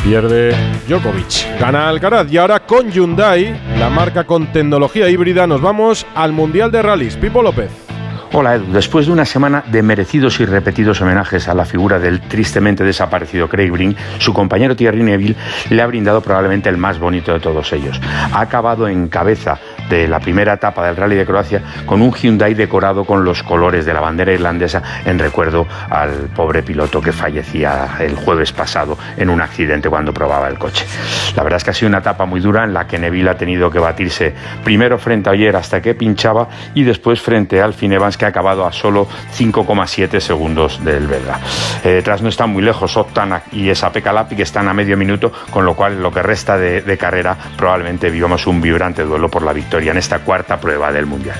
Pierde 0.02 0.54
Djokovic. 0.86 1.58
Gana 1.58 1.88
Alcaraz. 1.88 2.30
Y 2.30 2.38
ahora 2.38 2.60
con 2.60 2.90
Hyundai, 2.90 3.60
la 3.78 3.90
marca 3.90 4.24
con 4.24 4.52
tecnología 4.52 5.08
híbrida, 5.08 5.46
nos 5.46 5.60
vamos 5.60 6.06
al 6.14 6.32
Mundial 6.32 6.70
de 6.70 6.82
Rallys. 6.82 7.16
Pipo 7.16 7.42
López. 7.42 7.70
Hola 8.32 8.56
Edu, 8.56 8.72
después 8.72 9.06
de 9.06 9.12
una 9.12 9.24
semana 9.24 9.64
de 9.66 9.82
merecidos 9.82 10.38
y 10.40 10.44
repetidos 10.44 11.00
homenajes 11.00 11.48
a 11.48 11.54
la 11.54 11.64
figura 11.64 11.98
del 11.98 12.20
tristemente 12.20 12.84
desaparecido 12.84 13.48
Craig 13.48 13.70
Brink, 13.70 13.96
su 14.18 14.34
compañero 14.34 14.76
Thierry 14.76 15.02
Neville 15.02 15.34
le 15.70 15.80
ha 15.80 15.86
brindado 15.86 16.20
probablemente 16.20 16.68
el 16.68 16.76
más 16.76 16.98
bonito 16.98 17.32
de 17.32 17.40
todos 17.40 17.72
ellos. 17.72 17.98
Ha 18.32 18.40
acabado 18.40 18.86
en 18.86 19.08
cabeza 19.08 19.58
de 19.88 20.08
la 20.08 20.20
primera 20.20 20.54
etapa 20.54 20.86
del 20.86 20.96
Rally 20.96 21.16
de 21.16 21.26
Croacia 21.26 21.62
con 21.86 22.02
un 22.02 22.12
Hyundai 22.12 22.54
decorado 22.54 23.04
con 23.04 23.24
los 23.24 23.42
colores 23.42 23.86
de 23.86 23.94
la 23.94 24.00
bandera 24.00 24.32
irlandesa 24.32 24.82
en 25.04 25.18
recuerdo 25.18 25.66
al 25.90 26.28
pobre 26.34 26.62
piloto 26.62 27.00
que 27.00 27.12
fallecía 27.12 27.96
el 28.00 28.14
jueves 28.14 28.52
pasado 28.52 28.98
en 29.16 29.30
un 29.30 29.40
accidente 29.40 29.88
cuando 29.88 30.12
probaba 30.12 30.48
el 30.48 30.58
coche. 30.58 30.86
La 31.36 31.42
verdad 31.42 31.58
es 31.58 31.64
que 31.64 31.70
ha 31.70 31.74
sido 31.74 31.88
una 31.88 31.98
etapa 31.98 32.26
muy 32.26 32.40
dura 32.40 32.64
en 32.64 32.74
la 32.74 32.86
que 32.86 32.98
Neville 32.98 33.30
ha 33.30 33.36
tenido 33.36 33.70
que 33.70 33.78
batirse 33.78 34.34
primero 34.64 34.98
frente 34.98 35.30
a 35.30 35.32
Oyer 35.32 35.56
hasta 35.56 35.80
que 35.80 35.94
pinchaba 35.94 36.48
y 36.74 36.84
después 36.84 37.20
frente 37.20 37.60
al 37.60 37.68
Alfin 37.68 37.92
Evans 37.92 38.16
que 38.16 38.24
ha 38.24 38.28
acabado 38.28 38.66
a 38.66 38.72
solo 38.72 39.06
5,7 39.36 40.20
segundos 40.20 40.82
del 40.84 41.06
belga. 41.06 41.38
Eh, 41.84 41.90
detrás 41.90 42.22
no 42.22 42.28
están 42.28 42.50
muy 42.50 42.62
lejos 42.62 42.96
Optan 42.96 43.42
y 43.52 43.68
esa 43.68 43.92
Pekalapi 43.92 44.36
que 44.36 44.42
están 44.42 44.68
a 44.68 44.74
medio 44.74 44.96
minuto, 44.96 45.32
con 45.50 45.64
lo 45.64 45.74
cual 45.74 46.02
lo 46.02 46.10
que 46.10 46.22
resta 46.22 46.56
de 46.56 46.98
carrera 46.98 47.36
probablemente 47.56 48.10
vivamos 48.10 48.46
un 48.46 48.60
vibrante 48.60 49.02
duelo 49.02 49.28
por 49.28 49.42
la 49.42 49.52
victoria 49.52 49.77
en 49.86 49.96
esta 49.96 50.18
cuarta 50.18 50.60
prueba 50.60 50.90
del 50.92 51.06
Mundial. 51.06 51.38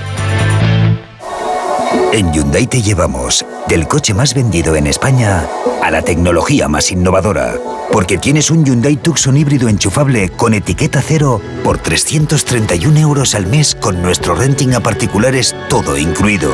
En 2.13 2.31
Hyundai 2.31 2.67
te 2.67 2.81
llevamos 2.81 3.45
del 3.67 3.87
coche 3.87 4.13
más 4.13 4.33
vendido 4.33 4.75
en 4.75 4.87
España 4.87 5.45
a 5.83 5.91
la 5.91 6.01
tecnología 6.01 6.67
más 6.67 6.91
innovadora. 6.91 7.55
Porque 7.91 8.17
tienes 8.17 8.49
un 8.51 8.63
Hyundai 8.63 8.95
Tucson 8.95 9.37
híbrido 9.37 9.67
enchufable 9.67 10.29
con 10.29 10.53
etiqueta 10.53 11.01
cero 11.01 11.41
por 11.63 11.77
331 11.77 12.99
euros 12.99 13.35
al 13.35 13.47
mes 13.47 13.75
con 13.75 14.01
nuestro 14.01 14.35
renting 14.35 14.73
a 14.73 14.79
particulares 14.79 15.55
todo 15.69 15.97
incluido. 15.97 16.51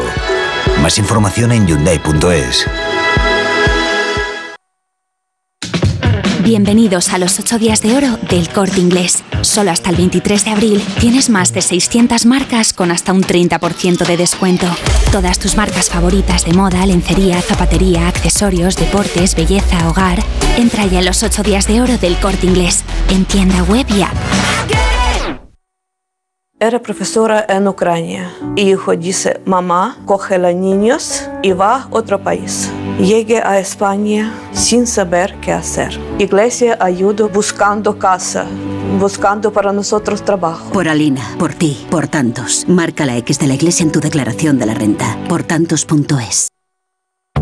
Más 0.82 0.98
información 0.98 1.52
en 1.52 1.68
Hyundai.es. 1.68 2.66
Bienvenidos 6.46 7.12
a 7.12 7.18
los 7.18 7.40
8 7.40 7.58
días 7.58 7.82
de 7.82 7.98
oro 7.98 8.20
del 8.30 8.50
corte 8.50 8.80
inglés. 8.80 9.24
Solo 9.42 9.72
hasta 9.72 9.90
el 9.90 9.96
23 9.96 10.46
de 10.46 10.52
abril 10.52 10.84
tienes 11.00 11.32
más 11.32 11.52
de 11.52 11.64
600 11.64 12.28
marcas 12.28 12.72
con 12.72 12.92
hasta 12.92 13.14
un 13.14 13.24
30% 13.24 14.06
de 14.06 14.16
descuento. 14.16 14.68
Todas 15.12 15.40
tus 15.40 15.58
marcas 15.58 15.90
favoritas 15.90 16.46
de 16.46 16.54
moda, 16.54 16.86
lencería, 16.86 17.42
zapatería, 17.42 18.08
accesorios, 18.08 18.76
deportes, 18.76 19.34
belleza, 19.34 19.90
hogar. 19.90 20.20
Entra 20.56 20.86
ya 20.86 21.00
en 21.00 21.06
los 21.06 21.24
8 21.24 21.42
días 21.42 21.66
de 21.68 21.82
oro 21.82 21.98
del 21.98 22.16
corte 22.20 22.46
inglés. 22.46 22.84
En 23.10 23.26
tienda 23.26 23.64
web 23.64 23.88
y 23.90 24.04
Era 26.57 26.81
profesora 26.81 27.46
en 27.50 27.68
Ucrania. 27.68 28.31
Hijo 28.56 28.96
dice, 28.96 29.42
mamá, 29.44 29.98
coge 30.06 30.38
los 30.38 30.56
niños 30.56 31.30
y 31.44 31.52
va 31.52 31.81
a 31.81 31.88
otro 31.92 32.24
país. 32.24 32.72
Llegué 32.98 33.40
a 33.40 33.60
España 33.60 34.34
sin 34.54 34.88
saber 34.88 35.36
qué 35.42 35.52
hacer. 35.52 36.00
Iglesia 36.18 36.78
ayudó 36.80 37.28
buscando 37.28 38.00
casa, 38.00 38.46
buscando 38.98 39.52
para 39.52 39.74
nosotros 39.74 40.24
trabajo. 40.24 40.72
Por 40.72 40.88
Alina, 40.88 41.36
por 41.38 41.54
ti, 41.54 41.86
por 41.92 42.07
tantos. 42.07 42.63
Marca 42.69 43.06
la 43.06 43.18
X 43.18 43.38
de 43.38 43.48
la 43.48 43.56
iglesia 43.56 43.84
en 43.84 43.92
tu 43.92 44.00
declaración 44.00 44.58
de 44.58 44.66
la 44.66 44.75
renta. 44.75 45.18
Por 45.28 45.44
tantos.es. 45.44 46.55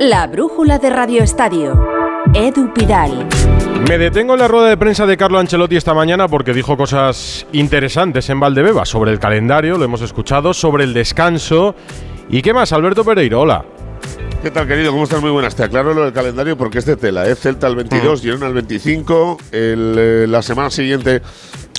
La 0.00 0.26
brújula 0.26 0.78
de 0.78 0.88
Radio 0.88 1.22
Estadio. 1.22 1.78
Edu 2.32 2.72
Pidal. 2.72 3.28
Me 3.86 3.98
detengo 3.98 4.32
en 4.32 4.40
la 4.40 4.48
rueda 4.48 4.70
de 4.70 4.78
prensa 4.78 5.04
de 5.04 5.18
Carlo 5.18 5.38
Ancelotti 5.38 5.76
esta 5.76 5.92
mañana 5.92 6.26
porque 6.26 6.54
dijo 6.54 6.74
cosas 6.74 7.46
interesantes 7.52 8.30
en 8.30 8.40
Valdebeba 8.40 8.86
sobre 8.86 9.10
el 9.10 9.18
calendario, 9.18 9.76
lo 9.76 9.84
hemos 9.84 10.00
escuchado, 10.00 10.54
sobre 10.54 10.84
el 10.84 10.94
descanso. 10.94 11.74
¿Y 12.30 12.40
qué 12.40 12.54
más? 12.54 12.72
Alberto 12.72 13.04
Pereiro, 13.04 13.42
hola. 13.42 13.62
¿Qué 14.42 14.50
tal, 14.50 14.66
querido? 14.66 14.90
¿Cómo 14.90 15.04
estás? 15.04 15.20
Muy 15.20 15.30
buenas. 15.30 15.54
Te 15.54 15.64
aclaro 15.64 15.92
lo 15.92 16.04
del 16.04 16.14
calendario 16.14 16.56
porque 16.56 16.78
es 16.78 16.86
de 16.86 16.96
tela. 16.96 17.24
Es 17.26 17.32
¿eh? 17.32 17.42
Celta 17.42 17.66
el 17.66 17.76
22, 17.76 18.20
mm. 18.20 18.22
Girona 18.22 18.46
el 18.46 18.54
25. 18.54 19.38
Eh, 19.52 20.26
la 20.26 20.40
semana 20.40 20.70
siguiente 20.70 21.20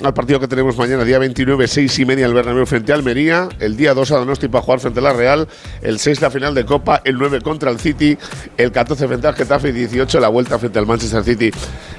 al 0.04 0.14
partido 0.14 0.40
que 0.40 0.48
tenemos 0.48 0.78
mañana, 0.78 1.04
día 1.04 1.18
29, 1.18 1.68
6 1.68 2.00
y 2.00 2.06
media, 2.06 2.28
el 2.28 2.36
Bernabéu 2.36 2.68
frente 2.68 2.92
a 2.92 2.96
Almería. 2.96 3.50
El 3.60 3.76
día 3.78 3.96
2 3.96 4.12
a 4.12 4.18
Donosti 4.18 4.48
para 4.48 4.64
jugar 4.64 4.80
frente 4.80 5.00
a 5.00 5.04
la 5.04 5.14
Real. 5.14 5.48
El 5.82 5.98
6 5.98 6.22
la 6.22 6.30
final 6.30 6.54
de 6.54 6.64
Copa. 6.64 7.02
El 7.04 7.18
9 7.18 7.42
contra 7.42 7.72
el 7.72 7.80
City. 7.80 8.16
El 8.58 8.72
14 8.72 9.08
frente 9.08 9.28
al 9.28 9.34
Getafe. 9.34 9.70
Y 9.70 9.72
18 9.72 10.20
la 10.20 10.28
vuelta 10.28 10.60
frente 10.60 10.78
al 10.78 10.86
Manchester 10.86 11.24
City 11.24 11.50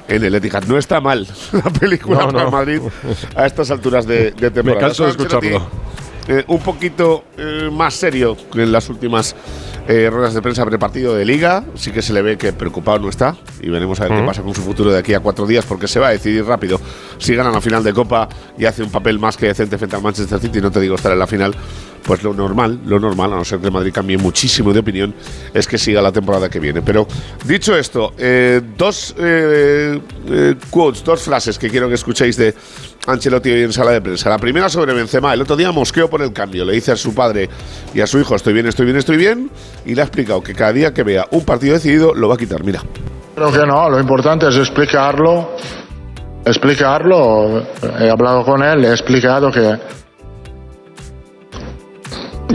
en 0.07 0.23
el 0.23 0.33
Etihad. 0.33 0.63
No 0.63 0.77
está 0.77 1.01
mal 1.01 1.27
la 1.51 1.69
película 1.71 2.25
para 2.29 2.49
Madrid 2.49 2.79
a 3.35 3.45
estas 3.45 3.69
alturas 3.69 4.07
de, 4.07 4.31
temporada. 4.31 4.63
Me 4.63 4.77
canso 4.77 5.03
de 5.03 5.11
escucharlo. 5.11 5.67
Eh, 6.29 6.45
un 6.47 6.61
poquito 6.61 7.25
más 7.73 7.95
serio 7.95 8.37
que 8.53 8.63
en 8.63 8.71
las 8.71 8.89
últimas 8.89 9.35
eh, 9.87 10.09
ruedas 10.09 10.33
de 10.33 10.41
prensa 10.41 10.65
prepartido 10.65 11.15
de 11.15 11.25
liga. 11.25 11.63
Sí 11.75 11.91
que 11.91 12.01
se 12.01 12.13
le 12.13 12.21
ve 12.21 12.37
que 12.37 12.53
preocupado 12.53 12.99
no 12.99 13.09
está. 13.09 13.35
Y 13.61 13.69
veremos 13.69 13.99
a 13.99 14.07
ver 14.07 14.19
qué 14.19 14.25
pasa 14.25 14.41
con 14.41 14.53
su 14.53 14.61
futuro 14.61 14.91
de 14.91 14.99
aquí 14.99 15.13
a 15.13 15.19
cuatro 15.19 15.45
días, 15.45 15.65
porque 15.65 15.87
se 15.87 15.99
va 15.99 16.07
a 16.07 16.11
decidir 16.11 16.45
rápido 16.45 16.79
si 17.17 17.35
ganan 17.35 17.53
la 17.53 17.61
final 17.61 17.83
de 17.83 17.93
Copa 17.93 18.27
y 18.57 18.65
hace 18.65 18.83
un 18.83 18.89
papel 18.89 19.19
más 19.19 19.37
que 19.37 19.47
decente 19.47 19.77
frente 19.77 19.95
al 19.95 20.01
Manchester 20.01 20.39
City, 20.39 20.61
no 20.61 20.71
te 20.71 20.79
digo 20.79 20.95
estar 20.95 21.11
en 21.11 21.19
la 21.19 21.27
final, 21.27 21.53
pues 22.03 22.23
lo 22.23 22.33
normal, 22.33 22.79
lo 22.85 22.99
normal, 22.99 23.33
a 23.33 23.37
no 23.37 23.45
ser 23.45 23.59
que 23.59 23.71
Madrid 23.71 23.91
cambie 23.93 24.17
muchísimo 24.17 24.73
de 24.73 24.79
opinión, 24.79 25.13
es 25.53 25.67
que 25.67 25.77
siga 25.77 26.01
la 26.01 26.11
temporada 26.11 26.49
que 26.49 26.59
viene. 26.59 26.81
Pero 26.81 27.07
dicho 27.45 27.75
esto, 27.75 28.13
eh, 28.17 28.61
dos 28.77 29.15
eh, 29.17 29.99
eh, 30.27 30.55
quotes, 30.69 31.03
dos 31.03 31.21
frases 31.21 31.57
que 31.57 31.69
quiero 31.69 31.87
que 31.87 31.95
escuchéis 31.95 32.37
de 32.37 32.53
Ancelotti 33.07 33.51
hoy 33.51 33.63
en 33.63 33.73
sala 33.73 33.91
de 33.91 34.01
prensa. 34.01 34.29
La 34.29 34.37
primera 34.37 34.69
sobre 34.69 34.93
Benzema. 34.93 35.33
El 35.33 35.41
otro 35.41 35.55
día 35.55 35.71
mosqueó 35.71 36.09
por 36.09 36.21
el 36.21 36.31
cambio. 36.31 36.65
Le 36.65 36.73
dice 36.73 36.91
a 36.91 36.95
su 36.95 37.13
padre 37.13 37.49
y 37.93 38.01
a 38.01 38.07
su 38.07 38.19
hijo, 38.19 38.35
estoy 38.35 38.53
bien, 38.53 38.67
estoy 38.67 38.85
bien, 38.85 38.97
estoy 38.97 39.17
bien. 39.17 39.49
Y 39.85 39.95
le 39.95 40.01
ha 40.01 40.05
explicado 40.05 40.41
que 40.41 40.53
cada 40.53 40.73
día 40.73 40.93
que 40.93 41.03
vea 41.03 41.25
un 41.31 41.43
partido 41.43 41.73
decidido, 41.73 42.13
lo 42.13 42.27
va 42.27 42.35
a 42.35 42.37
quitar. 42.37 42.63
Mira. 42.63 42.81
Creo 43.35 43.51
que 43.51 43.65
no, 43.65 43.89
lo 43.89 43.99
importante 43.99 44.47
es 44.47 44.57
explicarlo. 44.57 45.55
Explicarlo. 46.45 47.63
He 47.99 48.09
hablado 48.09 48.43
con 48.43 48.61
él, 48.63 48.85
he 48.85 48.91
explicado 48.91 49.51
que 49.51 49.77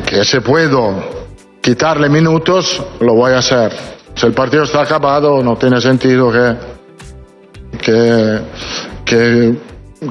que 0.08 0.24
si 0.24 0.40
puedo 0.40 0.94
quitarle 1.60 2.08
minutos, 2.08 2.82
lo 3.00 3.14
voy 3.14 3.32
a 3.32 3.38
hacer. 3.38 3.72
Si 4.14 4.26
el 4.26 4.32
partido 4.32 4.62
está 4.62 4.82
acabado, 4.82 5.42
no 5.42 5.56
tiene 5.56 5.80
sentido 5.80 6.32
que, 6.32 6.56
que, 9.04 9.58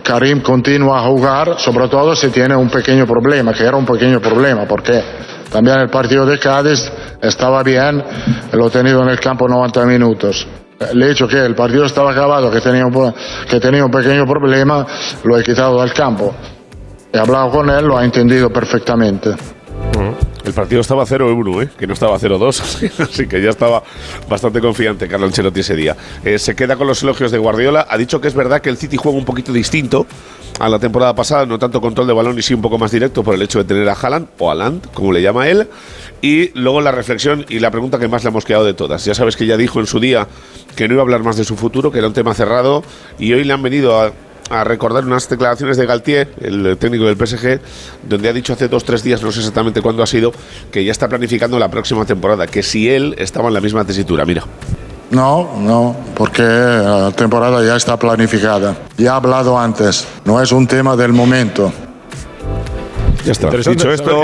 Karim 0.03 0.41
continúe 0.41 0.93
a 0.93 1.01
jugar, 1.01 1.59
sobre 1.59 1.87
todo 1.87 2.15
si 2.15 2.29
tiene 2.29 2.55
un 2.55 2.69
pequeño 2.69 3.07
problema, 3.07 3.53
que 3.53 3.63
era 3.63 3.75
un 3.75 3.85
pequeño 3.85 4.19
problema, 4.19 4.65
porque 4.67 5.01
también 5.51 5.79
el 5.79 5.89
partido 5.89 6.25
de 6.25 6.37
Cádiz 6.37 6.91
estaba 7.21 7.63
bien, 7.63 8.03
lo 8.51 8.67
he 8.67 8.69
tenido 8.69 9.01
en 9.01 9.09
el 9.09 9.19
campo 9.19 9.47
90 9.47 9.85
minutos. 9.85 10.47
Le 10.93 11.05
he 11.05 11.09
dicho 11.09 11.27
que 11.27 11.37
el 11.37 11.55
partido 11.55 11.85
estaba 11.85 12.11
acabado, 12.11 12.51
que 12.51 12.61
tenía 12.61 12.85
un, 12.85 13.13
que 13.49 13.59
tenía 13.59 13.83
un 13.83 13.91
pequeño 13.91 14.25
problema, 14.25 14.85
lo 15.23 15.37
he 15.37 15.43
quitado 15.43 15.81
del 15.81 15.91
campo. 15.93 16.35
He 17.11 17.17
hablado 17.17 17.49
con 17.49 17.69
él, 17.69 17.85
lo 17.85 17.97
ha 17.97 18.05
entendido 18.05 18.49
perfectamente. 18.49 19.35
El 20.47 20.53
partido 20.53 20.79
estaba 20.79 21.03
0-1, 21.03 21.63
¿eh? 21.63 21.69
que 21.77 21.85
no 21.85 21.93
estaba 21.93 22.17
0-2, 22.17 22.99
así 23.03 23.27
que 23.27 23.41
ya 23.41 23.49
estaba 23.49 23.83
bastante 24.29 24.61
confiante 24.61 25.07
Carlo 25.07 25.25
Ancelotti 25.25 25.59
ese 25.59 25.75
día. 25.75 25.95
Eh, 26.23 26.39
se 26.39 26.55
queda 26.55 26.77
con 26.77 26.87
los 26.87 27.03
elogios 27.03 27.31
de 27.31 27.37
Guardiola. 27.37 27.85
Ha 27.89 27.97
dicho 27.97 28.21
que 28.21 28.29
es 28.29 28.33
verdad 28.33 28.61
que 28.61 28.69
el 28.69 28.77
City 28.77 28.95
juega 28.95 29.17
un 29.17 29.25
poquito 29.25 29.51
distinto 29.51 30.05
a 30.59 30.69
la 30.69 30.79
temporada 30.79 31.13
pasada, 31.13 31.45
no 31.45 31.59
tanto 31.59 31.81
control 31.81 32.07
de 32.07 32.13
balón 32.13 32.37
y 32.37 32.41
sí 32.41 32.53
un 32.53 32.61
poco 32.61 32.77
más 32.77 32.91
directo 32.91 33.23
por 33.23 33.35
el 33.35 33.41
hecho 33.41 33.59
de 33.59 33.65
tener 33.65 33.87
a 33.89 33.93
Haaland, 33.93 34.27
o 34.39 34.49
Haaland, 34.49 34.91
como 34.93 35.11
le 35.11 35.21
llama 35.21 35.47
él. 35.47 35.67
Y 36.21 36.49
luego 36.59 36.81
la 36.81 36.91
reflexión 36.91 37.45
y 37.49 37.59
la 37.59 37.71
pregunta 37.71 37.99
que 37.99 38.07
más 38.07 38.23
le 38.23 38.29
hemos 38.29 38.45
quedado 38.45 38.65
de 38.65 38.73
todas. 38.73 39.05
Ya 39.05 39.13
sabes 39.13 39.35
que 39.35 39.45
ya 39.45 39.57
dijo 39.57 39.79
en 39.79 39.87
su 39.87 39.99
día 39.99 40.27
que 40.75 40.87
no 40.87 40.95
iba 40.95 41.01
a 41.01 41.05
hablar 41.05 41.23
más 41.23 41.37
de 41.37 41.43
su 41.43 41.55
futuro, 41.55 41.91
que 41.91 41.99
era 41.99 42.07
un 42.07 42.13
tema 42.13 42.33
cerrado, 42.33 42.83
y 43.19 43.33
hoy 43.33 43.43
le 43.43 43.53
han 43.53 43.61
venido 43.61 43.99
a 43.99 44.11
a 44.49 44.63
recordar 44.63 45.05
unas 45.05 45.27
declaraciones 45.29 45.77
de 45.77 45.85
Galtier, 45.85 46.33
el 46.41 46.77
técnico 46.77 47.05
del 47.05 47.17
PSG, 47.17 47.59
donde 48.07 48.29
ha 48.29 48.33
dicho 48.33 48.53
hace 48.53 48.67
dos 48.67 48.83
tres 48.83 49.03
días, 49.03 49.21
no 49.21 49.31
sé 49.31 49.39
exactamente 49.39 49.81
cuándo 49.81 50.03
ha 50.03 50.07
sido, 50.07 50.31
que 50.71 50.83
ya 50.83 50.91
está 50.91 51.07
planificando 51.07 51.59
la 51.59 51.69
próxima 51.69 52.05
temporada, 52.05 52.47
que 52.47 52.63
si 52.63 52.89
él 52.89 53.15
estaba 53.17 53.49
en 53.49 53.55
la 53.55 53.61
misma 53.61 53.85
tesitura, 53.85 54.25
mira. 54.25 54.43
No, 55.11 55.57
no, 55.57 55.95
porque 56.15 56.43
la 56.43 57.11
temporada 57.11 57.63
ya 57.63 57.75
está 57.75 57.97
planificada. 57.97 58.75
Ya 58.97 59.05
he 59.05 59.15
hablado 59.15 59.57
antes, 59.57 60.07
no 60.25 60.41
es 60.41 60.51
un 60.51 60.67
tema 60.67 60.95
del 60.95 61.13
momento. 61.13 61.71
Ya 63.25 63.31
está. 63.31 63.49
Dicho 63.49 63.91
esto, 63.91 64.23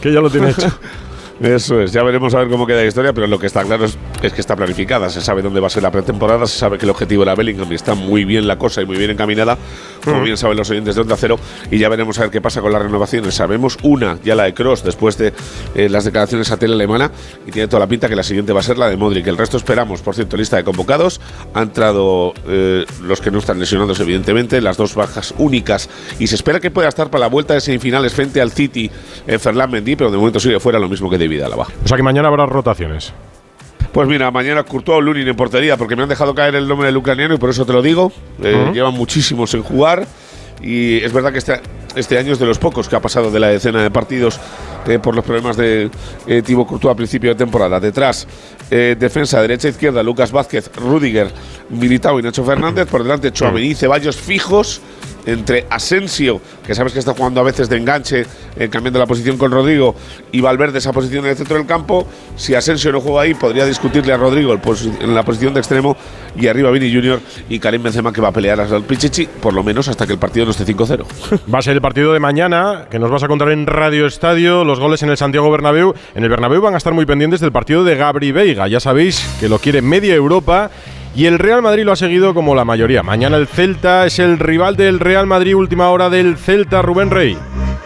que 0.00 0.12
ya 0.12 0.20
lo 0.20 0.30
tiene 0.30 0.50
hecho. 0.50 0.68
Eso 1.42 1.80
es, 1.80 1.90
ya 1.90 2.04
veremos 2.04 2.32
a 2.34 2.38
ver 2.38 2.48
cómo 2.48 2.68
queda 2.68 2.82
la 2.82 2.86
historia, 2.86 3.12
pero 3.12 3.26
lo 3.26 3.36
que 3.36 3.48
está 3.48 3.64
claro 3.64 3.84
es, 3.84 3.98
que 4.20 4.40
está 4.40 4.54
planificada, 4.54 5.10
se 5.10 5.20
sabe 5.20 5.42
dónde 5.42 5.58
va 5.58 5.66
a 5.66 5.70
ser 5.70 5.82
la 5.82 5.90
pretemporada, 5.90 6.46
se 6.46 6.56
sabe 6.56 6.78
que 6.78 6.84
el 6.84 6.90
objetivo 6.90 7.24
era 7.24 7.34
Bellingham 7.34 7.66
y 7.72 7.74
está 7.74 7.96
muy 7.96 8.24
bien 8.24 8.46
la 8.46 8.58
cosa 8.58 8.80
y 8.80 8.86
muy 8.86 8.96
bien 8.96 9.10
encaminada, 9.10 9.58
como 10.04 10.22
bien 10.22 10.36
saben 10.36 10.56
los 10.56 10.70
oyentes 10.70 10.94
de 10.94 11.00
Onda 11.00 11.16
Cero, 11.16 11.40
y 11.68 11.78
ya 11.78 11.88
veremos 11.88 12.16
a 12.20 12.22
ver 12.22 12.30
qué 12.30 12.40
pasa 12.40 12.60
con 12.60 12.72
las 12.72 12.80
renovaciones. 12.80 13.34
Sabemos 13.34 13.76
una, 13.82 14.18
ya 14.22 14.36
la 14.36 14.44
de 14.44 14.54
Cross, 14.54 14.84
después 14.84 15.18
de 15.18 15.32
eh, 15.74 15.88
las 15.88 16.04
declaraciones 16.04 16.52
a 16.52 16.58
tele 16.58 16.74
alemana, 16.74 17.10
y 17.44 17.50
tiene 17.50 17.66
toda 17.66 17.80
la 17.80 17.88
pinta 17.88 18.08
que 18.08 18.14
la 18.14 18.22
siguiente 18.22 18.52
va 18.52 18.60
a 18.60 18.62
ser 18.62 18.78
la 18.78 18.88
de 18.88 18.96
Modric. 18.96 19.26
El 19.26 19.36
resto 19.36 19.56
esperamos, 19.56 20.00
por 20.00 20.14
cierto, 20.14 20.36
lista 20.36 20.58
de 20.58 20.62
convocados. 20.62 21.20
Han 21.54 21.64
entrado 21.64 22.34
eh, 22.46 22.84
los 23.02 23.20
que 23.20 23.32
no 23.32 23.40
están 23.40 23.58
lesionados, 23.58 23.98
evidentemente, 23.98 24.60
las 24.60 24.76
dos 24.76 24.94
bajas 24.94 25.34
únicas, 25.38 25.90
y 26.20 26.28
se 26.28 26.36
espera 26.36 26.60
que 26.60 26.70
pueda 26.70 26.88
estar 26.88 27.10
para 27.10 27.22
la 27.22 27.28
vuelta 27.28 27.54
de 27.54 27.60
semifinales 27.60 28.12
frente 28.12 28.40
al 28.40 28.52
City 28.52 28.88
en 29.26 29.40
Ferland 29.40 29.72
Mendy, 29.72 29.96
pero 29.96 30.12
de 30.12 30.18
momento 30.18 30.38
sigue 30.38 30.60
fuera 30.60 30.78
lo 30.78 30.88
mismo 30.88 31.10
que 31.10 31.18
David 31.18 31.31
Alaba. 31.40 31.66
O 31.84 31.88
sea 31.88 31.96
que 31.96 32.02
mañana 32.02 32.28
habrá 32.28 32.46
rotaciones. 32.46 33.12
Pues 33.92 34.08
mira, 34.08 34.30
mañana 34.30 34.62
Courtois 34.62 34.98
o 34.98 35.00
Lunin 35.00 35.28
en 35.28 35.36
portería, 35.36 35.76
porque 35.76 35.96
me 35.96 36.02
han 36.02 36.08
dejado 36.08 36.34
caer 36.34 36.54
el 36.54 36.66
nombre 36.66 36.86
del 36.86 36.96
ucraniano 36.96 37.34
y 37.34 37.38
por 37.38 37.50
eso 37.50 37.66
te 37.66 37.72
lo 37.72 37.82
digo. 37.82 38.10
Eh, 38.42 38.70
llevan 38.72 38.94
muchísimos 38.94 39.52
en 39.54 39.62
jugar 39.62 40.06
y 40.62 41.02
es 41.02 41.12
verdad 41.12 41.32
que 41.32 41.38
este, 41.38 41.60
este 41.96 42.18
año 42.18 42.32
es 42.32 42.38
de 42.38 42.46
los 42.46 42.58
pocos 42.58 42.88
que 42.88 42.96
ha 42.96 43.00
pasado 43.00 43.30
de 43.30 43.40
la 43.40 43.48
decena 43.48 43.82
de 43.82 43.90
partidos 43.90 44.38
eh, 44.86 44.98
por 44.98 45.14
los 45.14 45.24
problemas 45.24 45.56
de 45.56 45.90
eh, 46.26 46.42
Thibaut 46.42 46.68
Courtois 46.68 46.92
a 46.92 46.96
principio 46.96 47.30
de 47.30 47.36
temporada. 47.36 47.80
Detrás, 47.80 48.26
eh, 48.70 48.96
defensa, 48.98 49.40
derecha, 49.42 49.68
izquierda, 49.68 50.02
Lucas 50.02 50.30
Vázquez, 50.30 50.70
Rudiger, 50.76 51.30
Militao 51.70 52.18
y 52.20 52.22
Nacho 52.22 52.44
Fernández. 52.44 52.86
Por 52.88 53.02
delante, 53.02 53.32
Chouameni 53.32 53.74
Ceballos 53.74 54.16
fijos 54.16 54.80
entre 55.26 55.66
Asensio, 55.70 56.40
que 56.66 56.74
sabes 56.74 56.92
que 56.92 56.98
está 56.98 57.14
jugando 57.14 57.40
a 57.40 57.44
veces 57.44 57.68
de 57.68 57.76
enganche, 57.76 58.26
eh, 58.56 58.68
cambiando 58.68 58.98
la 58.98 59.06
posición 59.06 59.38
con 59.38 59.50
Rodrigo, 59.50 59.94
y 60.30 60.40
Valverde 60.40 60.78
esa 60.78 60.92
posición 60.92 61.24
en 61.24 61.30
el 61.30 61.36
centro 61.36 61.56
del 61.56 61.66
campo. 61.66 62.06
Si 62.36 62.54
Asensio 62.54 62.92
no 62.92 63.00
juega 63.00 63.22
ahí, 63.22 63.34
podría 63.34 63.66
discutirle 63.66 64.12
a 64.12 64.16
Rodrigo 64.16 64.58
en 65.00 65.14
la 65.14 65.22
posición 65.22 65.54
de 65.54 65.60
extremo 65.60 65.96
y 66.36 66.46
arriba 66.46 66.70
Vini 66.70 66.92
Junior 66.92 67.20
y 67.48 67.58
Karim 67.58 67.82
Benzema 67.82 68.12
que 68.12 68.20
va 68.20 68.28
a 68.28 68.32
pelear 68.32 68.60
al 68.60 68.82
Pichichi, 68.84 69.26
por 69.26 69.52
lo 69.52 69.62
menos 69.62 69.88
hasta 69.88 70.06
que 70.06 70.12
el 70.12 70.18
partido 70.18 70.46
no 70.46 70.52
esté 70.52 70.64
5-0. 70.64 71.04
Va 71.52 71.58
a 71.58 71.62
ser 71.62 71.74
el 71.74 71.80
partido 71.80 72.12
de 72.12 72.20
mañana, 72.20 72.86
que 72.90 72.98
nos 72.98 73.10
vas 73.10 73.22
a 73.22 73.28
contar 73.28 73.50
en 73.50 73.66
Radio 73.66 74.06
Estadio, 74.06 74.64
los 74.64 74.80
goles 74.80 75.02
en 75.02 75.10
el 75.10 75.16
Santiago 75.16 75.50
Bernabéu. 75.50 75.94
En 76.14 76.24
el 76.24 76.30
Bernabéu 76.30 76.60
van 76.60 76.74
a 76.74 76.78
estar 76.78 76.92
muy 76.92 77.06
pendientes 77.06 77.40
del 77.40 77.52
partido 77.52 77.84
de 77.84 77.96
Gabri 77.96 78.32
Veiga. 78.32 78.68
Ya 78.68 78.80
sabéis 78.80 79.26
que 79.40 79.48
lo 79.48 79.58
quiere 79.58 79.82
media 79.82 80.14
Europa 80.14 80.70
y 81.14 81.26
el 81.26 81.38
Real 81.38 81.62
Madrid 81.62 81.84
lo 81.84 81.92
ha 81.92 81.96
seguido 81.96 82.34
como 82.34 82.54
la 82.54 82.64
mayoría. 82.64 83.02
Mañana 83.02 83.36
el 83.36 83.46
Celta 83.46 84.06
es 84.06 84.18
el 84.18 84.38
rival 84.38 84.76
del 84.76 85.00
Real 85.00 85.26
Madrid, 85.26 85.54
última 85.54 85.90
hora 85.90 86.08
del 86.10 86.36
Celta, 86.36 86.82
Rubén 86.82 87.10
Rey. 87.10 87.36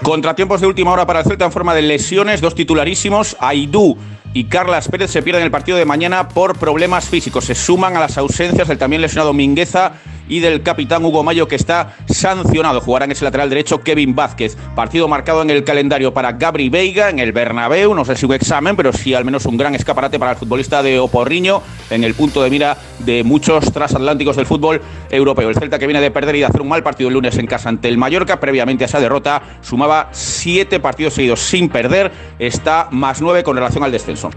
Contratiempos 0.03 0.61
de 0.61 0.67
última 0.67 0.93
hora 0.93 1.07
para 1.07 1.21
el 1.21 1.27
Celta 1.27 1.47
en 1.47 1.53
forma 1.53 1.75
de 1.75 1.83
lesiones, 1.83 2.41
dos 2.41 2.55
titularísimos, 2.55 3.37
Aidú 3.41 3.97
y 4.33 4.45
Carlas 4.45 4.89
Pérez 4.89 5.11
se 5.11 5.23
pierden 5.23 5.45
el 5.45 5.51
partido 5.51 5.79
de 5.79 5.85
mañana 5.85 6.29
por 6.29 6.59
problemas 6.59 7.09
físicos. 7.09 7.47
Se 7.47 7.55
suman 7.55 7.97
a 7.97 8.01
las 8.01 8.19
ausencias 8.19 8.69
del 8.69 8.79
también 8.79 9.03
lesionado 9.03 9.33
Mingueza 9.33 9.95
y 10.29 10.41
del 10.41 10.63
capitán 10.63 11.05
Hugo 11.05 11.23
Mayo 11.23 11.49
que 11.49 11.57
está 11.57 11.95
sancionado. 12.07 12.81
Jugará 12.81 13.05
en 13.05 13.13
ese 13.13 13.25
lateral 13.25 13.49
derecho 13.49 13.81
Kevin 13.81 14.15
Vázquez. 14.15 14.57
Partido 14.75 15.09
marcado 15.09 15.43
en 15.43 15.51
el 15.51 15.65
calendario 15.65 16.13
para 16.13 16.33
Gabri 16.33 16.69
Veiga 16.69 17.11
en 17.11 17.19
el 17.19 17.33
Bernabéu. 17.33 17.95
No 17.95 18.05
sé 18.05 18.17
si 18.17 18.27
un 18.27 18.35
examen, 18.35 18.77
pero 18.77 18.93
sí 18.93 19.15
al 19.15 19.25
menos 19.25 19.47
un 19.47 19.57
gran 19.57 19.75
escaparate 19.75 20.19
para 20.19 20.33
el 20.33 20.37
futbolista 20.37 20.83
de 20.83 20.99
Oporriño 20.99 21.63
en 21.91 22.05
el 22.05 22.15
punto 22.15 22.43
de 22.43 22.51
mira 22.51 22.77
de 22.99 23.25
muchos 23.25 23.73
transatlánticos 23.73 24.37
del 24.37 24.47
fútbol 24.47 24.81
europeo. 25.11 25.49
El 25.49 25.55
Celta 25.55 25.79
que 25.79 25.87
viene 25.87 26.01
de 26.01 26.11
perder 26.11 26.37
y 26.37 26.41
de 26.41 26.47
hacer 26.47 26.61
un 26.61 26.69
mal 26.69 26.83
partido 26.83 27.09
el 27.09 27.15
lunes 27.15 27.37
en 27.39 27.47
casa 27.47 27.69
ante 27.69 27.89
el 27.89 27.99
Mallorca. 27.99 28.41
Previamente 28.41 28.85
a 28.85 28.87
esa 28.87 29.01
derrota 29.01 29.43
sumaba 29.61 30.09
siete 30.13 30.81
partidos 30.81 31.15
seguidos 31.15 31.41
sin 31.41 31.69
perder. 31.69 32.11
Está 32.39 32.89
más 32.91 33.21
nueve 33.21 33.43
con 33.43 33.57
relación 33.57 33.85
al 33.85 33.93
descenso. 33.93 34.31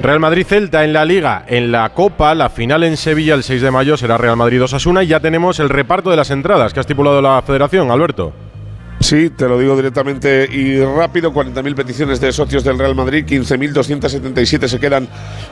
Real 0.00 0.20
Madrid-Celta 0.20 0.84
en 0.84 0.92
la 0.92 1.04
Liga, 1.04 1.44
en 1.48 1.72
la 1.72 1.88
Copa, 1.90 2.34
la 2.34 2.50
final 2.50 2.84
en 2.84 2.96
Sevilla 2.96 3.34
el 3.34 3.42
6 3.42 3.62
de 3.62 3.70
mayo 3.70 3.96
será 3.96 4.18
Real 4.18 4.36
Madrid-Osasuna 4.36 5.02
y 5.02 5.06
ya 5.06 5.20
tenemos 5.20 5.33
el 5.34 5.68
reparto 5.68 6.10
de 6.10 6.16
las 6.16 6.30
entradas 6.30 6.72
que 6.72 6.78
ha 6.78 6.82
estipulado 6.82 7.20
la 7.20 7.42
Federación, 7.42 7.90
Alberto. 7.90 8.32
Sí, 9.00 9.30
te 9.30 9.48
lo 9.48 9.58
digo 9.58 9.74
directamente 9.74 10.48
y 10.50 10.78
rápido. 10.80 11.32
40.000 11.32 11.74
peticiones 11.74 12.20
de 12.20 12.32
socios 12.32 12.62
del 12.62 12.78
Real 12.78 12.94
Madrid, 12.94 13.24
15.277 13.26 14.68
se 14.68 14.78
quedan 14.78 15.08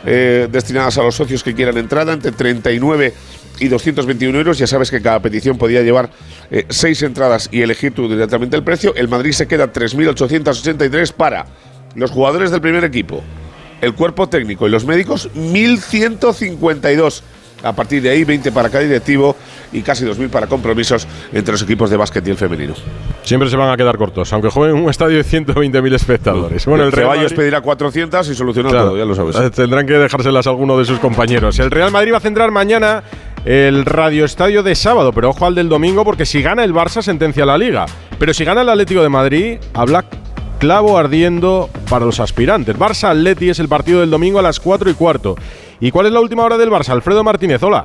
eh, 0.06 0.46
destinadas 0.50 0.98
a 0.98 1.02
los 1.02 1.16
socios 1.16 1.42
que 1.42 1.52
quieran 1.52 1.76
entrada, 1.78 2.12
entre 2.12 2.30
39 2.30 3.12
y 3.58 3.66
221 3.66 4.38
euros. 4.38 4.56
Ya 4.56 4.68
sabes 4.68 4.88
que 4.88 5.02
cada 5.02 5.20
petición 5.20 5.58
podía 5.58 5.82
llevar 5.82 6.10
eh, 6.50 6.64
seis 6.68 7.02
entradas 7.02 7.48
y 7.50 7.62
elegir 7.62 7.92
tú 7.92 8.08
directamente 8.08 8.56
el 8.56 8.62
precio. 8.62 8.94
El 8.94 9.08
Madrid 9.08 9.32
se 9.32 9.48
queda 9.48 9.72
3.883 9.72 11.12
para 11.12 11.46
los 11.96 12.12
jugadores 12.12 12.52
del 12.52 12.60
primer 12.60 12.84
equipo, 12.84 13.20
el 13.80 13.94
cuerpo 13.94 14.28
técnico 14.28 14.68
y 14.68 14.70
los 14.70 14.86
médicos, 14.86 15.28
1.152. 15.34 17.22
A 17.62 17.72
partir 17.72 18.02
de 18.02 18.10
ahí, 18.10 18.24
20 18.24 18.50
para 18.52 18.68
cada 18.68 18.84
directivo 18.84 19.36
y 19.72 19.82
casi 19.82 20.04
2.000 20.04 20.28
para 20.28 20.46
compromisos 20.46 21.06
entre 21.32 21.52
los 21.52 21.62
equipos 21.62 21.90
de 21.90 21.96
básquet 21.96 22.26
y 22.26 22.30
el 22.30 22.36
femenino. 22.36 22.74
Siempre 23.22 23.48
se 23.48 23.56
van 23.56 23.70
a 23.70 23.76
quedar 23.76 23.96
cortos, 23.96 24.32
aunque 24.32 24.48
jueguen 24.48 24.82
un 24.82 24.90
estadio 24.90 25.16
de 25.16 25.24
120.000 25.24 25.94
espectadores. 25.94 26.66
Bueno, 26.66 26.84
el 26.84 26.92
Real 26.92 27.26
pedirá 27.34 27.60
400 27.60 28.28
y 28.28 28.34
soluciona 28.34 28.70
todo, 28.70 28.96
ya 28.96 29.04
lo 29.04 29.14
sabes. 29.14 29.36
Eh, 29.36 29.50
tendrán 29.50 29.86
que 29.86 29.94
dejárselas 29.94 30.46
a 30.46 30.50
alguno 30.50 30.76
de 30.78 30.84
sus 30.84 30.98
compañeros. 30.98 31.58
El 31.58 31.70
Real 31.70 31.90
Madrid 31.90 32.12
va 32.12 32.18
a 32.18 32.20
centrar 32.20 32.50
mañana 32.50 33.02
el 33.44 33.84
Radio 33.84 34.24
Estadio 34.24 34.62
de 34.62 34.74
sábado, 34.74 35.12
pero 35.12 35.30
ojo 35.30 35.46
al 35.46 35.54
del 35.54 35.68
domingo 35.68 36.04
porque 36.04 36.26
si 36.26 36.42
gana 36.42 36.64
el 36.64 36.72
Barça 36.72 37.02
sentencia 37.02 37.46
la 37.46 37.58
Liga. 37.58 37.86
Pero 38.18 38.34
si 38.34 38.44
gana 38.44 38.62
el 38.62 38.68
Atlético 38.68 39.02
de 39.02 39.08
Madrid, 39.08 39.58
habla 39.74 40.04
clavo 40.58 40.96
ardiendo 40.96 41.68
para 41.90 42.04
los 42.04 42.20
aspirantes. 42.20 42.76
Barça 42.76 43.10
Atleti 43.10 43.50
es 43.50 43.58
el 43.58 43.68
partido 43.68 44.00
del 44.00 44.10
domingo 44.10 44.38
a 44.38 44.42
las 44.42 44.60
4 44.60 44.90
y 44.90 44.94
cuarto. 44.94 45.34
¿Y 45.82 45.90
cuál 45.90 46.06
es 46.06 46.12
la 46.12 46.20
última 46.20 46.44
hora 46.44 46.56
del 46.56 46.70
Barça? 46.70 46.90
Alfredo 46.90 47.24
Martínez, 47.24 47.60
hola. 47.60 47.84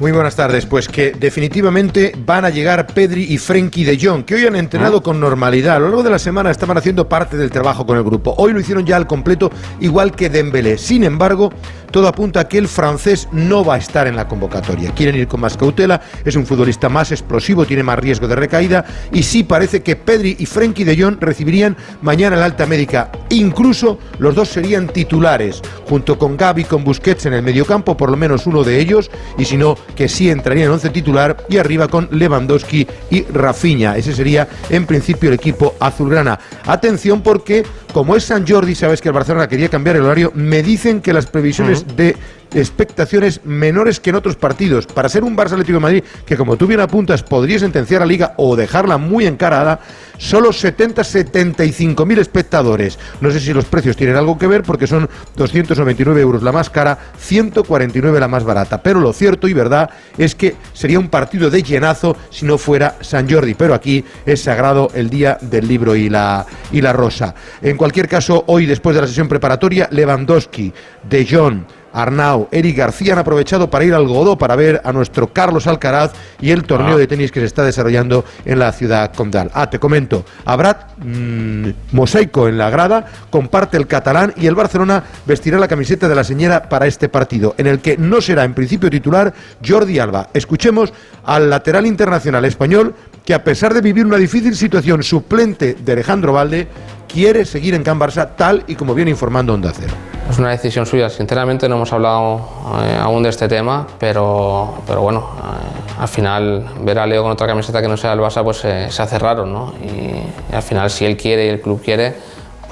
Muy 0.00 0.10
buenas 0.10 0.34
tardes. 0.34 0.66
Pues 0.66 0.88
que 0.88 1.12
definitivamente 1.12 2.12
van 2.26 2.44
a 2.44 2.50
llegar 2.50 2.86
Pedri 2.88 3.32
y 3.32 3.38
Frenkie 3.38 3.84
de 3.84 3.98
Jong, 4.00 4.24
que 4.24 4.34
hoy 4.34 4.46
han 4.46 4.56
entrenado 4.56 5.02
con 5.02 5.20
normalidad. 5.20 5.76
A 5.76 5.78
lo 5.78 5.86
largo 5.86 6.02
de 6.02 6.10
la 6.10 6.18
semana 6.18 6.50
estaban 6.50 6.76
haciendo 6.76 7.08
parte 7.08 7.36
del 7.36 7.50
trabajo 7.50 7.86
con 7.86 7.96
el 7.96 8.02
grupo. 8.02 8.34
Hoy 8.36 8.52
lo 8.52 8.60
hicieron 8.60 8.84
ya 8.84 8.96
al 8.96 9.06
completo, 9.06 9.50
igual 9.80 10.12
que 10.12 10.28
Dembélé. 10.28 10.78
Sin 10.78 11.04
embargo, 11.04 11.52
todo 11.94 12.08
apunta 12.08 12.40
a 12.40 12.48
que 12.48 12.58
el 12.58 12.66
francés 12.66 13.28
no 13.30 13.64
va 13.64 13.76
a 13.76 13.78
estar 13.78 14.08
en 14.08 14.16
la 14.16 14.26
convocatoria. 14.26 14.90
Quieren 14.90 15.14
ir 15.14 15.28
con 15.28 15.40
más 15.40 15.56
cautela, 15.56 16.00
es 16.24 16.34
un 16.34 16.44
futbolista 16.44 16.88
más 16.88 17.12
explosivo, 17.12 17.64
tiene 17.64 17.84
más 17.84 18.00
riesgo 18.00 18.26
de 18.26 18.34
recaída 18.34 18.84
y 19.12 19.22
sí 19.22 19.44
parece 19.44 19.84
que 19.84 19.94
Pedri 19.94 20.34
y 20.40 20.46
Frenkie 20.46 20.82
de 20.82 21.00
Jong 21.00 21.18
recibirían 21.20 21.76
mañana 22.02 22.34
la 22.34 22.46
alta 22.46 22.66
médica. 22.66 23.12
Incluso 23.28 24.00
los 24.18 24.34
dos 24.34 24.48
serían 24.48 24.88
titulares, 24.88 25.62
junto 25.88 26.18
con 26.18 26.36
Gaby, 26.36 26.64
con 26.64 26.82
Busquets 26.82 27.26
en 27.26 27.34
el 27.34 27.42
mediocampo, 27.42 27.96
por 27.96 28.10
lo 28.10 28.16
menos 28.16 28.48
uno 28.48 28.64
de 28.64 28.80
ellos, 28.80 29.08
y 29.38 29.44
si 29.44 29.56
no, 29.56 29.76
que 29.94 30.08
sí 30.08 30.30
entraría 30.30 30.64
en 30.64 30.70
once 30.70 30.90
titular 30.90 31.36
y 31.48 31.58
arriba 31.58 31.88
con 31.88 32.08
Lewandowski 32.10 32.86
y 33.10 33.22
Rafinha. 33.24 33.96
Ese 33.96 34.12
sería 34.12 34.48
en 34.70 34.86
principio 34.86 35.28
el 35.28 35.34
equipo 35.36 35.74
azulgrana. 35.80 36.38
Atención 36.66 37.22
porque 37.22 37.64
como 37.94 38.16
es 38.16 38.24
San 38.24 38.44
Jordi, 38.44 38.74
sabes 38.74 39.00
que 39.00 39.08
el 39.08 39.14
Barcelona 39.14 39.46
quería 39.46 39.68
cambiar 39.68 39.94
el 39.94 40.02
horario, 40.02 40.32
me 40.34 40.64
dicen 40.64 41.00
que 41.00 41.12
las 41.12 41.26
previsiones 41.26 41.96
de 41.96 42.16
expectaciones 42.54 43.40
menores 43.44 44.00
que 44.00 44.10
en 44.10 44.16
otros 44.16 44.36
partidos. 44.36 44.86
Para 44.86 45.08
ser 45.08 45.24
un 45.24 45.36
Barça 45.36 45.52
Atlético 45.52 45.78
de 45.78 45.82
Madrid, 45.82 46.04
que 46.24 46.36
como 46.36 46.56
tú 46.56 46.66
bien 46.66 46.80
apuntas, 46.80 47.22
podría 47.22 47.58
sentenciar 47.58 48.02
a 48.02 48.06
Liga 48.06 48.34
o 48.36 48.56
dejarla 48.56 48.98
muy 48.98 49.26
encarada, 49.26 49.80
solo 50.18 50.50
70-75 50.50 52.06
mil 52.06 52.18
espectadores. 52.18 52.98
No 53.20 53.30
sé 53.30 53.40
si 53.40 53.52
los 53.52 53.64
precios 53.64 53.96
tienen 53.96 54.16
algo 54.16 54.38
que 54.38 54.46
ver 54.46 54.62
porque 54.62 54.86
son 54.86 55.08
299 55.36 56.20
euros 56.20 56.42
la 56.42 56.52
más 56.52 56.70
cara, 56.70 56.98
149 57.18 58.20
la 58.20 58.28
más 58.28 58.44
barata. 58.44 58.82
Pero 58.82 59.00
lo 59.00 59.12
cierto 59.12 59.48
y 59.48 59.52
verdad 59.52 59.90
es 60.16 60.34
que 60.34 60.56
sería 60.72 60.98
un 60.98 61.08
partido 61.08 61.50
de 61.50 61.62
llenazo 61.62 62.16
si 62.30 62.46
no 62.46 62.58
fuera 62.58 62.96
San 63.00 63.28
Jordi. 63.28 63.54
Pero 63.54 63.74
aquí 63.74 64.04
es 64.26 64.42
sagrado 64.42 64.90
el 64.94 65.10
día 65.10 65.38
del 65.40 65.66
libro 65.66 65.96
y 65.96 66.08
la, 66.08 66.46
y 66.72 66.80
la 66.80 66.92
rosa. 66.92 67.34
En 67.62 67.76
cualquier 67.84 68.08
caso, 68.08 68.44
hoy 68.46 68.64
después 68.64 68.96
de 68.96 69.02
la 69.02 69.06
sesión 69.06 69.28
preparatoria, 69.28 69.88
Lewandowski, 69.90 70.72
De 71.06 71.26
Jong, 71.30 71.64
Arnau, 71.92 72.48
Eric 72.50 72.78
García 72.78 73.12
han 73.12 73.18
aprovechado 73.18 73.68
para 73.68 73.84
ir 73.84 73.92
al 73.92 74.08
Godó 74.08 74.38
para 74.38 74.56
ver 74.56 74.80
a 74.84 74.90
nuestro 74.90 75.34
Carlos 75.34 75.66
Alcaraz 75.66 76.12
y 76.40 76.50
el 76.50 76.64
torneo 76.64 76.96
Ah. 76.96 76.98
de 76.98 77.06
tenis 77.06 77.30
que 77.30 77.40
se 77.40 77.46
está 77.46 77.62
desarrollando 77.62 78.24
en 78.46 78.58
la 78.58 78.72
ciudad 78.72 79.12
condal. 79.12 79.50
Ah, 79.52 79.68
te 79.68 79.78
comento, 79.78 80.24
habrá 80.46 80.88
mm, 80.96 81.68
mosaico 81.92 82.48
en 82.48 82.56
la 82.56 82.70
grada, 82.70 83.04
comparte 83.28 83.76
el 83.76 83.86
catalán 83.86 84.32
y 84.38 84.46
el 84.46 84.54
Barcelona 84.54 85.04
vestirá 85.26 85.58
la 85.58 85.68
camiseta 85.68 86.08
de 86.08 86.14
la 86.14 86.24
señora 86.24 86.70
para 86.70 86.86
este 86.86 87.10
partido, 87.10 87.54
en 87.58 87.66
el 87.66 87.80
que 87.80 87.98
no 87.98 88.22
será 88.22 88.44
en 88.44 88.54
principio 88.54 88.88
titular 88.88 89.34
Jordi 89.62 89.98
Alba. 89.98 90.30
Escuchemos 90.32 90.90
al 91.24 91.50
lateral 91.50 91.84
internacional 91.84 92.46
español 92.46 92.94
que 93.26 93.34
a 93.34 93.44
pesar 93.44 93.74
de 93.74 93.82
vivir 93.82 94.06
una 94.06 94.16
difícil 94.16 94.56
situación 94.56 95.02
suplente 95.02 95.76
de 95.78 95.92
Alejandro 95.92 96.32
Valde, 96.32 96.66
quiere 97.14 97.44
seguir 97.44 97.74
en 97.74 97.84
Can 97.84 97.98
Barça 98.00 98.30
tal 98.36 98.64
y 98.66 98.74
como 98.74 98.92
viene 98.92 99.12
informando 99.12 99.54
Onda 99.54 99.72
Cero. 99.72 99.94
Es 100.28 100.36
una 100.40 100.50
decisión 100.50 100.84
suya. 100.84 101.08
Sinceramente 101.08 101.68
no 101.68 101.76
hemos 101.76 101.92
hablado 101.92 102.40
eh, 102.82 102.98
aún 103.00 103.22
de 103.22 103.28
este 103.28 103.46
tema, 103.46 103.86
pero, 104.00 104.74
pero 104.84 105.00
bueno, 105.00 105.20
eh, 105.20 106.00
al 106.00 106.08
final 106.08 106.66
ver 106.80 106.98
a 106.98 107.06
Leo 107.06 107.22
con 107.22 107.30
otra 107.30 107.46
camiseta 107.46 107.80
que 107.80 107.86
no 107.86 107.96
sea 107.96 108.14
el 108.14 108.18
Barça 108.18 108.42
pues 108.42 108.64
eh, 108.64 108.88
se 108.90 109.00
hace 109.00 109.16
raro, 109.20 109.46
¿no? 109.46 109.74
Y, 109.80 110.54
al 110.54 110.62
final 110.62 110.90
si 110.90 111.04
él 111.04 111.16
quiere 111.16 111.46
y 111.46 111.48
el 111.50 111.60
club 111.60 111.80
quiere, 111.82 112.14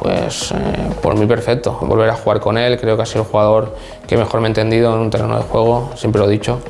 pues 0.00 0.52
por 1.00 1.16
mí 1.16 1.26
perfecto. 1.26 1.78
Volver 1.80 2.11
a 2.11 2.14
jugar 2.14 2.40
con 2.40 2.58
él, 2.58 2.80
creo 2.80 2.96
que 2.96 3.02
ha 3.02 3.06
sido 3.06 3.22
el 3.22 3.28
jugador 3.28 3.76
que 4.08 4.16
mejor 4.16 4.40
me 4.40 4.49
ha 4.49 4.50
entendido 4.50 4.92
en 4.92 5.00
un 5.00 5.11
terreno 5.11 5.37
de 5.37 5.44
juego, 5.44 5.92
siempre 5.94 6.20
lo 6.20 6.28
he 6.28 6.32
dicho. 6.32 6.61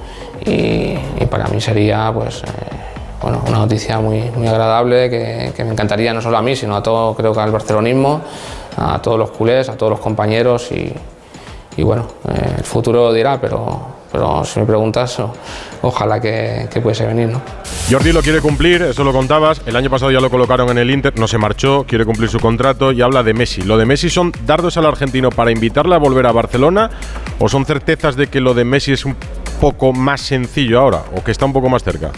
Y, 0.45 0.99
y 1.21 1.27
para 1.31 1.47
mí 1.49 1.59
sería 1.59 2.11
pues... 2.13 2.43
bueno, 3.23 3.43
una 3.47 3.59
noticia 3.59 4.01
muy, 4.01 4.23
muy 4.37 4.49
agradable 4.49 5.09
que, 5.09 5.53
que 5.57 5.65
me 5.65 5.73
encantaría 5.73 6.13
no 6.13 6.21
solo 6.21 6.39
a 6.39 6.43
mí, 6.43 6.57
sino 6.57 6.77
a 6.77 6.83
todo, 6.83 7.15
creo 7.15 7.33
que 7.33 7.41
al 7.41 7.53
barcelonismo, 7.53 8.21
a 8.77 9.01
todos 9.01 9.19
los 9.19 9.31
culés, 9.31 9.69
a 9.69 9.77
todos 9.77 9.91
los 9.91 10.01
compañeros 10.01 10.71
y, 10.73 11.83
bueno, 11.83 12.07
eh, 12.29 12.55
el 12.59 12.65
futuro 12.65 13.13
dirá, 13.13 13.41
pero, 13.41 13.81
pero 14.11 14.45
si 14.45 14.61
me 14.61 14.67
preguntas, 14.67 15.19
ojalá 15.83 16.21
que, 16.21 16.69
que 16.71 16.81
pudiese 16.81 17.07
venir, 17.07 17.29
¿no? 17.29 17.41
Jordi 17.91 18.13
lo 18.13 18.23
quiere 18.23 18.41
cumplir, 18.41 18.83
eso 18.83 19.05
lo 19.05 19.13
contabas. 19.13 19.61
El 19.67 19.77
año 19.77 19.91
pasado 19.91 20.11
ya 20.11 20.21
lo 20.21 20.31
colocaron 20.31 20.71
en 20.71 20.79
el 20.79 20.91
Inter, 20.91 21.19
no 21.19 21.29
se 21.29 21.39
marchó, 21.39 21.85
quiere 21.87 22.05
cumplir 22.05 22.29
su 22.29 22.41
contrato 22.41 22.93
y 22.93 23.03
habla 23.03 23.23
de 23.23 23.35
Messi. 23.35 23.63
¿Lo 23.63 23.77
de 23.77 23.85
Messi 23.85 24.09
son 24.09 24.33
dardos 24.47 24.77
al 24.77 24.87
argentino 24.87 25.31
para 25.31 25.51
invitarle 25.51 25.95
a 25.95 25.99
volver 25.99 26.27
a 26.27 26.33
Barcelona 26.33 26.91
o 27.39 27.49
son 27.49 27.65
certezas 27.65 28.17
de 28.17 28.29
que 28.29 28.41
lo 28.41 28.55
de 28.55 28.65
Messi 28.65 28.93
es 28.93 29.05
un 29.05 29.17
poco 29.61 29.93
más 29.93 30.21
sencillo 30.21 30.81
ahora 30.81 31.03
o 31.17 31.23
que 31.23 31.33
está 31.33 31.45
un 31.45 31.53
poco 31.53 31.69
más 31.69 31.83
cerca? 31.83 32.11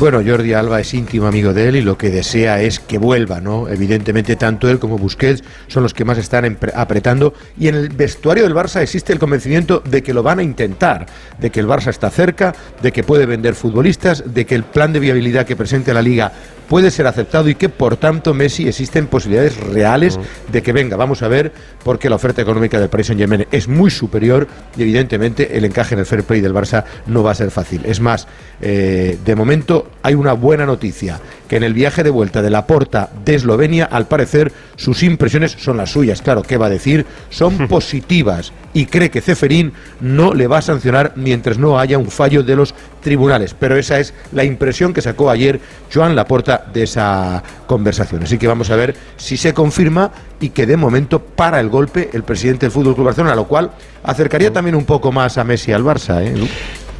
Bueno, 0.00 0.22
Jordi 0.26 0.54
Alba 0.54 0.80
es 0.80 0.94
íntimo 0.94 1.26
amigo 1.26 1.52
de 1.52 1.68
él 1.68 1.76
y 1.76 1.82
lo 1.82 1.98
que 1.98 2.08
desea 2.08 2.62
es 2.62 2.80
que 2.80 2.96
vuelva, 2.96 3.42
¿no? 3.42 3.68
Evidentemente, 3.68 4.34
tanto 4.34 4.70
él 4.70 4.78
como 4.78 4.96
Busquets 4.96 5.44
son 5.66 5.82
los 5.82 5.92
que 5.92 6.06
más 6.06 6.16
están 6.16 6.56
apretando. 6.74 7.34
Y 7.58 7.68
en 7.68 7.74
el 7.74 7.90
vestuario 7.90 8.44
del 8.44 8.54
Barça 8.54 8.80
existe 8.80 9.12
el 9.12 9.18
convencimiento 9.18 9.82
de 9.84 10.02
que 10.02 10.14
lo 10.14 10.22
van 10.22 10.38
a 10.38 10.42
intentar, 10.42 11.04
de 11.38 11.50
que 11.50 11.60
el 11.60 11.66
Barça 11.66 11.88
está 11.88 12.08
cerca, 12.08 12.54
de 12.80 12.92
que 12.92 13.04
puede 13.04 13.26
vender 13.26 13.54
futbolistas, 13.54 14.24
de 14.26 14.46
que 14.46 14.54
el 14.54 14.64
plan 14.64 14.94
de 14.94 15.00
viabilidad 15.00 15.44
que 15.44 15.54
presente 15.54 15.92
la 15.92 16.00
liga 16.00 16.32
puede 16.70 16.92
ser 16.92 17.08
aceptado 17.08 17.48
y 17.48 17.56
que, 17.56 17.68
por 17.68 17.96
tanto, 17.96 18.32
Messi 18.32 18.68
existen 18.68 19.08
posibilidades 19.08 19.56
reales 19.56 20.20
de 20.52 20.62
que 20.62 20.72
venga. 20.72 20.96
Vamos 20.96 21.20
a 21.20 21.26
ver, 21.26 21.52
porque 21.82 22.08
la 22.08 22.14
oferta 22.14 22.42
económica 22.42 22.78
del 22.78 22.88
Paris 22.88 23.08
Saint-Germain 23.08 23.44
es 23.50 23.66
muy 23.66 23.90
superior 23.90 24.46
y, 24.76 24.82
evidentemente, 24.82 25.58
el 25.58 25.64
encaje 25.64 25.94
en 25.94 25.98
el 25.98 26.06
fair 26.06 26.22
play 26.22 26.40
del 26.40 26.54
Barça 26.54 26.84
no 27.06 27.24
va 27.24 27.32
a 27.32 27.34
ser 27.34 27.50
fácil. 27.50 27.82
Es 27.84 27.98
más, 27.98 28.28
eh, 28.60 29.18
de 29.24 29.34
momento 29.34 29.90
hay 30.04 30.14
una 30.14 30.32
buena 30.32 30.64
noticia, 30.64 31.18
que 31.48 31.56
en 31.56 31.64
el 31.64 31.74
viaje 31.74 32.04
de 32.04 32.10
vuelta 32.10 32.40
de 32.40 32.50
la 32.50 32.68
Porta 32.68 33.10
de 33.24 33.34
Eslovenia, 33.34 33.86
al 33.86 34.06
parecer, 34.06 34.52
sus 34.76 35.02
impresiones 35.02 35.56
son 35.58 35.76
las 35.76 35.90
suyas. 35.90 36.22
Claro, 36.22 36.42
¿qué 36.42 36.56
va 36.56 36.66
a 36.66 36.70
decir? 36.70 37.04
Son 37.30 37.58
positivas 37.68 38.52
y 38.72 38.86
cree 38.86 39.10
que 39.10 39.20
Ceferín 39.20 39.72
no 40.00 40.34
le 40.34 40.46
va 40.46 40.58
a 40.58 40.62
sancionar 40.62 41.14
mientras 41.16 41.58
no 41.58 41.80
haya 41.80 41.98
un 41.98 42.12
fallo 42.12 42.44
de 42.44 42.54
los 42.54 42.76
tribunales. 43.00 43.54
Pero 43.58 43.76
esa 43.76 43.98
es 43.98 44.14
la 44.32 44.44
impresión 44.44 44.92
que 44.92 45.02
sacó 45.02 45.30
ayer 45.30 45.60
Joan 45.92 46.16
Laporta 46.16 46.64
de 46.72 46.84
esa 46.84 47.42
conversación. 47.66 48.22
Así 48.22 48.38
que 48.38 48.46
vamos 48.46 48.70
a 48.70 48.76
ver 48.76 48.94
si 49.16 49.36
se 49.36 49.54
confirma 49.54 50.10
y 50.40 50.50
que 50.50 50.66
de 50.66 50.76
momento 50.76 51.20
para 51.20 51.60
el 51.60 51.68
golpe 51.68 52.10
el 52.12 52.22
presidente 52.22 52.66
del 52.66 52.72
Fútbol 52.72 52.94
Club 52.94 53.06
Barcelona, 53.06 53.34
lo 53.34 53.46
cual 53.46 53.70
acercaría 54.02 54.52
también 54.52 54.74
un 54.74 54.84
poco 54.84 55.12
más 55.12 55.38
a 55.38 55.44
Messi 55.44 55.72
al 55.72 55.84
Barça. 55.84 56.22
¿eh? 56.22 56.48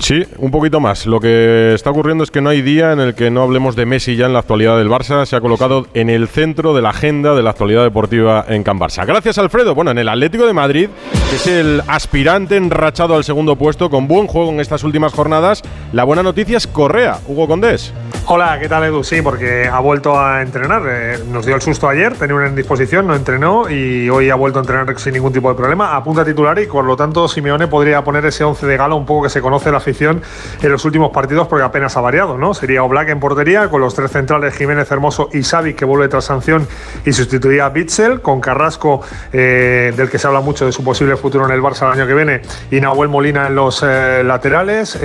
Sí, 0.01 0.25
un 0.39 0.51
poquito 0.51 0.81
más. 0.81 1.07
Lo 1.07 1.21
que 1.21 1.75
está 1.75 1.91
ocurriendo 1.91 2.25
es 2.25 2.31
que 2.31 2.41
no 2.41 2.49
hay 2.49 2.63
día 2.63 2.93
en 2.93 3.01
el 3.01 3.15
que 3.15 3.31
no 3.31 3.43
hablemos 3.43 3.77
de 3.77 3.85
Messi 3.85 4.17
ya 4.17 4.27
en 4.27 4.33
la 4.33 4.41
actualidad 4.41 4.79
del 4.79 4.89
Barça. 4.89 5.27
Se 5.27 5.37
ha 5.37 5.41
colocado 5.41 5.87
en 5.95 6.09
el 6.09 6.27
centro 6.27 6.75
de 6.75 6.83
la 6.83 6.91
agenda 6.91 7.35
de 7.35 7.43
la 7.43 7.51
actualidad 7.51 7.85
deportiva 7.85 8.45
en 8.49 8.63
Can 8.63 8.81
Barça. 8.81 9.07
Gracias, 9.07 9.39
Alfredo. 9.39 9.75
Bueno, 9.75 9.91
en 9.91 9.99
el 9.99 10.09
Atlético 10.09 10.47
de 10.47 10.55
Madrid, 10.55 10.89
que 11.29 11.37
es 11.37 11.47
el 11.47 11.83
aspirante 11.87 12.57
enrachado 12.57 13.15
al 13.15 13.25
segundo 13.25 13.57
puesto 13.57 13.91
con 13.91 14.09
buen 14.09 14.27
juego 14.27 14.51
en 14.51 14.61
estas 14.61 14.85
últimas 14.85 15.13
jornadas, 15.13 15.63
la 15.93 16.05
buena 16.05 16.23
noticia 16.23 16.57
es 16.57 16.67
Correa, 16.67 17.19
Hugo 17.29 17.47
Condés. 17.47 17.93
Hola, 18.33 18.61
¿qué 18.61 18.69
tal 18.69 18.85
Edu? 18.85 19.03
Sí, 19.03 19.23
porque 19.23 19.67
ha 19.67 19.81
vuelto 19.81 20.17
a 20.17 20.41
entrenar. 20.41 20.85
Eh, 20.89 21.19
nos 21.33 21.45
dio 21.45 21.57
el 21.57 21.63
susto 21.63 21.89
ayer, 21.89 22.15
tenía 22.15 22.37
una 22.37 22.47
indisposición, 22.47 23.09
no 23.09 23.17
entrenó 23.17 23.69
y 23.69 24.09
hoy 24.09 24.31
ha 24.31 24.37
vuelto 24.37 24.61
a 24.61 24.63
entrenar 24.63 24.97
sin 25.01 25.15
ningún 25.15 25.33
tipo 25.33 25.49
de 25.49 25.57
problema. 25.57 25.97
Apunta 25.97 26.25
titular 26.25 26.57
y 26.61 26.67
por 26.67 26.85
lo 26.85 26.95
tanto 26.95 27.27
Simeone 27.27 27.67
podría 27.67 28.05
poner 28.05 28.25
ese 28.27 28.45
11 28.45 28.69
de 28.69 28.77
gala 28.77 28.95
un 28.95 29.05
poco 29.05 29.25
que 29.25 29.31
se 29.31 29.41
conoce 29.41 29.73
la 29.73 29.79
afición 29.79 30.23
en 30.63 30.71
los 30.71 30.85
últimos 30.85 31.11
partidos 31.11 31.49
porque 31.49 31.65
apenas 31.65 31.97
ha 31.97 32.01
variado, 32.03 32.39
¿no? 32.39 32.55
Sería 32.55 32.85
Oblak 32.85 33.09
en 33.09 33.19
portería 33.19 33.69
con 33.69 33.81
los 33.81 33.97
tres 33.97 34.13
centrales 34.13 34.55
Jiménez 34.55 34.89
Hermoso 34.89 35.29
y 35.33 35.43
Xavi 35.43 35.75
que 35.75 35.85
vuelve 35.85 36.07
tras 36.07 36.27
sanción 36.27 36.69
y 37.05 37.13
sustituiría 37.13 37.67
a 37.67 37.71
Bitzel 37.71 38.21
con 38.21 38.41
Carrasco 38.41 39.01
eh, 39.33 39.93
del 39.97 40.09
que 40.09 40.21
se 40.21 40.29
habla 40.29 40.41
mucho 40.41 40.67
de 40.67 40.71
su 40.71 40.85
posible 40.85 41.17
futuro 41.17 41.47
en 41.47 41.51
el 41.51 41.61
Barça 41.61 41.89
el 41.89 41.99
año 41.99 42.07
que 42.07 42.15
viene 42.15 42.43
y 42.71 42.81
Nahuel 42.81 43.09
Molina 43.09 43.49
en 43.49 43.57
los 43.57 43.83
eh, 43.83 44.23
laterales, 44.23 45.01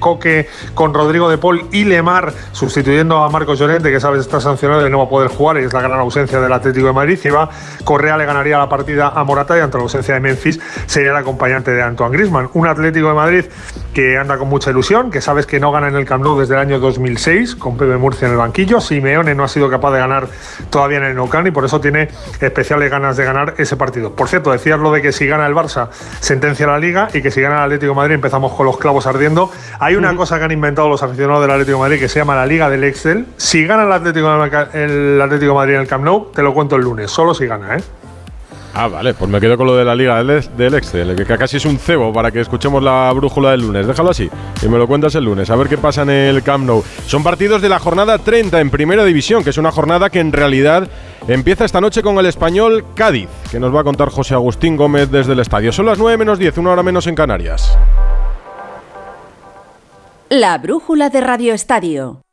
Coque 0.00 0.48
con 0.74 0.92
Rodrigo 0.92 1.30
de 1.30 1.38
Paul 1.38 1.68
y 1.70 1.84
Lemar 1.84 2.32
sustituyendo 2.56 3.22
a 3.22 3.28
Marcos 3.28 3.58
Llorente 3.58 3.92
que 3.92 4.00
sabes 4.00 4.22
está 4.22 4.40
sancionado 4.40 4.86
y 4.86 4.90
no 4.90 4.96
va 4.96 5.04
a 5.04 5.08
poder 5.10 5.28
jugar 5.28 5.58
y 5.58 5.64
es 5.64 5.74
la 5.74 5.82
gran 5.82 6.00
ausencia 6.00 6.40
del 6.40 6.50
Atlético 6.50 6.86
de 6.86 6.94
Madrid 6.94 7.18
y 7.22 7.28
va 7.28 7.50
Correa 7.84 8.16
le 8.16 8.24
ganaría 8.24 8.56
la 8.56 8.66
partida 8.66 9.12
a 9.14 9.24
Morata 9.24 9.58
y 9.58 9.60
ante 9.60 9.76
la 9.76 9.82
ausencia 9.82 10.14
de 10.14 10.20
Memphis 10.20 10.58
sería 10.86 11.10
el 11.10 11.16
acompañante 11.16 11.70
de 11.70 11.82
Antoine 11.82 12.16
Griezmann. 12.16 12.48
Un 12.54 12.66
Atlético 12.66 13.08
de 13.08 13.14
Madrid 13.14 13.44
que 13.92 14.16
anda 14.16 14.38
con 14.38 14.48
mucha 14.48 14.70
ilusión 14.70 15.10
que 15.10 15.20
sabes 15.20 15.44
que 15.44 15.60
no 15.60 15.70
gana 15.70 15.88
en 15.88 15.96
el 15.96 16.06
Camp 16.06 16.24
Nou 16.24 16.40
desde 16.40 16.54
el 16.54 16.60
año 16.60 16.78
2006 16.80 17.56
con 17.56 17.76
Pepe 17.76 17.98
Murcia 17.98 18.24
en 18.24 18.32
el 18.32 18.38
banquillo. 18.38 18.80
Simeone 18.80 19.34
no 19.34 19.44
ha 19.44 19.48
sido 19.48 19.68
capaz 19.68 19.92
de 19.92 19.98
ganar 19.98 20.28
todavía 20.70 20.96
en 20.96 21.04
el 21.04 21.14
Nou 21.14 21.28
Camp 21.28 21.46
y 21.46 21.50
por 21.50 21.66
eso 21.66 21.78
tiene 21.78 22.08
especiales 22.40 22.90
ganas 22.90 23.18
de 23.18 23.24
ganar 23.24 23.54
ese 23.58 23.76
partido. 23.76 24.12
Por 24.12 24.28
cierto 24.28 24.50
decías 24.50 24.80
lo 24.80 24.92
de 24.92 25.02
que 25.02 25.12
si 25.12 25.26
gana 25.26 25.46
el 25.46 25.54
Barça 25.54 25.90
sentencia 26.20 26.66
la 26.66 26.78
Liga 26.78 27.08
y 27.12 27.20
que 27.20 27.30
si 27.30 27.42
gana 27.42 27.56
el 27.56 27.62
Atlético 27.64 27.92
de 27.92 27.96
Madrid 27.96 28.14
empezamos 28.14 28.54
con 28.54 28.64
los 28.64 28.78
clavos 28.78 29.06
ardiendo. 29.06 29.50
Hay 29.78 29.96
una 29.96 30.16
cosa 30.16 30.38
que 30.38 30.44
han 30.46 30.52
inventado 30.52 30.88
los 30.88 31.02
aficionados 31.02 31.42
del 31.42 31.50
Atlético 31.50 31.76
de 31.76 31.82
Madrid 31.82 31.98
que 32.00 32.08
se 32.08 32.18
llama 32.18 32.34
la 32.34 32.45
Liga 32.46 32.70
del 32.70 32.84
Excel 32.84 33.26
si 33.36 33.66
gana 33.66 33.84
el 33.84 33.92
Atlético, 33.92 34.28
el 34.74 35.20
Atlético 35.20 35.52
de 35.52 35.54
Madrid 35.54 35.74
en 35.74 35.80
el 35.80 35.86
Camp 35.86 36.04
Nou 36.04 36.32
te 36.32 36.42
lo 36.42 36.54
cuento 36.54 36.76
el 36.76 36.82
lunes 36.82 37.10
solo 37.10 37.34
si 37.34 37.46
gana 37.46 37.76
¿eh? 37.76 37.82
Ah, 38.78 38.88
vale, 38.88 39.14
pues 39.14 39.30
me 39.30 39.40
quedo 39.40 39.56
con 39.56 39.66
lo 39.66 39.74
de 39.74 39.86
la 39.86 39.94
Liga 39.94 40.22
del, 40.22 40.44
del 40.54 40.74
Excel, 40.74 41.16
que 41.16 41.38
casi 41.38 41.56
es 41.56 41.64
un 41.64 41.78
cebo 41.78 42.12
para 42.12 42.30
que 42.30 42.42
escuchemos 42.42 42.82
la 42.82 43.10
brújula 43.14 43.52
del 43.52 43.62
lunes. 43.62 43.86
Déjalo 43.86 44.10
así 44.10 44.28
y 44.62 44.68
me 44.68 44.76
lo 44.76 44.86
cuentas 44.86 45.14
el 45.14 45.24
lunes, 45.24 45.48
a 45.48 45.56
ver 45.56 45.66
qué 45.66 45.78
pasa 45.78 46.02
en 46.02 46.10
el 46.10 46.42
Camp 46.42 46.66
Nou. 46.66 46.84
Son 47.06 47.22
partidos 47.22 47.62
de 47.62 47.70
la 47.70 47.78
jornada 47.78 48.18
30 48.18 48.60
en 48.60 48.68
Primera 48.68 49.02
División, 49.06 49.42
que 49.42 49.48
es 49.48 49.56
una 49.56 49.72
jornada 49.72 50.10
que 50.10 50.20
en 50.20 50.30
realidad 50.30 50.90
empieza 51.26 51.64
esta 51.64 51.80
noche 51.80 52.02
con 52.02 52.18
el 52.18 52.26
español 52.26 52.84
Cádiz, 52.94 53.30
que 53.50 53.58
nos 53.58 53.74
va 53.74 53.80
a 53.80 53.84
contar 53.84 54.10
José 54.10 54.34
Agustín 54.34 54.76
Gómez 54.76 55.10
desde 55.10 55.32
el 55.32 55.40
estadio. 55.40 55.72
Son 55.72 55.86
las 55.86 55.98
9 55.98 56.18
menos 56.18 56.38
10, 56.38 56.58
una 56.58 56.72
hora 56.72 56.82
menos 56.82 57.06
en 57.06 57.14
Canarias. 57.14 57.78
La 60.28 60.58
brújula 60.58 61.08
de 61.08 61.22
Radio 61.22 61.54
Estadio. 61.54 62.25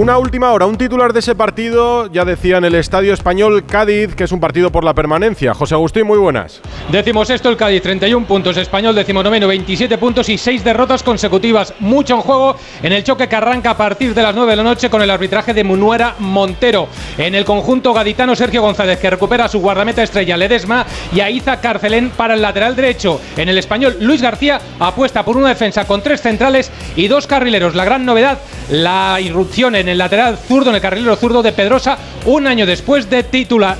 Una 0.00 0.16
última 0.16 0.52
hora, 0.52 0.64
un 0.66 0.78
titular 0.78 1.12
de 1.12 1.18
ese 1.18 1.34
partido, 1.34 2.06
ya 2.06 2.24
decía 2.24 2.58
en 2.58 2.64
el 2.64 2.76
Estadio 2.76 3.12
Español 3.12 3.66
Cádiz, 3.66 4.14
que 4.14 4.22
es 4.22 4.30
un 4.30 4.38
partido 4.38 4.70
por 4.70 4.84
la 4.84 4.94
permanencia. 4.94 5.54
José 5.54 5.74
Agustín, 5.74 6.06
muy 6.06 6.18
buenas. 6.18 6.60
Decimos 6.88 7.30
esto, 7.30 7.48
el 7.48 7.56
Cádiz, 7.56 7.82
31 7.82 8.24
puntos, 8.24 8.56
Español 8.58 8.94
decimonoveno, 8.94 9.48
27 9.48 9.98
puntos 9.98 10.28
y 10.28 10.38
6 10.38 10.62
derrotas 10.62 11.02
consecutivas. 11.02 11.74
Mucho 11.80 12.14
en 12.14 12.20
juego 12.20 12.54
en 12.80 12.92
el 12.92 13.02
choque 13.02 13.28
que 13.28 13.34
arranca 13.34 13.70
a 13.70 13.76
partir 13.76 14.14
de 14.14 14.22
las 14.22 14.36
9 14.36 14.52
de 14.52 14.56
la 14.56 14.62
noche 14.62 14.88
con 14.88 15.02
el 15.02 15.10
arbitraje 15.10 15.52
de 15.52 15.64
Munuera 15.64 16.14
Montero. 16.20 16.86
En 17.16 17.34
el 17.34 17.44
conjunto 17.44 17.92
gaditano, 17.92 18.36
Sergio 18.36 18.62
González, 18.62 19.00
que 19.00 19.10
recupera 19.10 19.48
su 19.48 19.58
guardameta 19.58 20.04
estrella 20.04 20.36
Ledesma 20.36 20.86
y 21.12 21.18
a 21.18 21.28
Iza 21.28 21.60
Carcelén 21.60 22.10
para 22.10 22.34
el 22.34 22.42
lateral 22.42 22.76
derecho. 22.76 23.20
En 23.36 23.48
el 23.48 23.58
Español, 23.58 23.96
Luis 23.98 24.22
García 24.22 24.60
apuesta 24.78 25.24
por 25.24 25.36
una 25.36 25.48
defensa 25.48 25.88
con 25.88 26.04
tres 26.04 26.22
centrales 26.22 26.70
y 26.94 27.08
dos 27.08 27.26
carrileros. 27.26 27.74
La 27.74 27.84
gran 27.84 28.06
novedad, 28.06 28.38
la 28.70 29.18
irrupción 29.20 29.74
en 29.74 29.87
el 29.88 29.98
lateral 29.98 30.38
zurdo, 30.38 30.70
en 30.70 30.76
el 30.76 30.82
carrilero 30.82 31.16
zurdo 31.16 31.42
de 31.42 31.52
Pedrosa, 31.52 31.98
un 32.26 32.46
año 32.46 32.66
después 32.66 33.08
de 33.08 33.22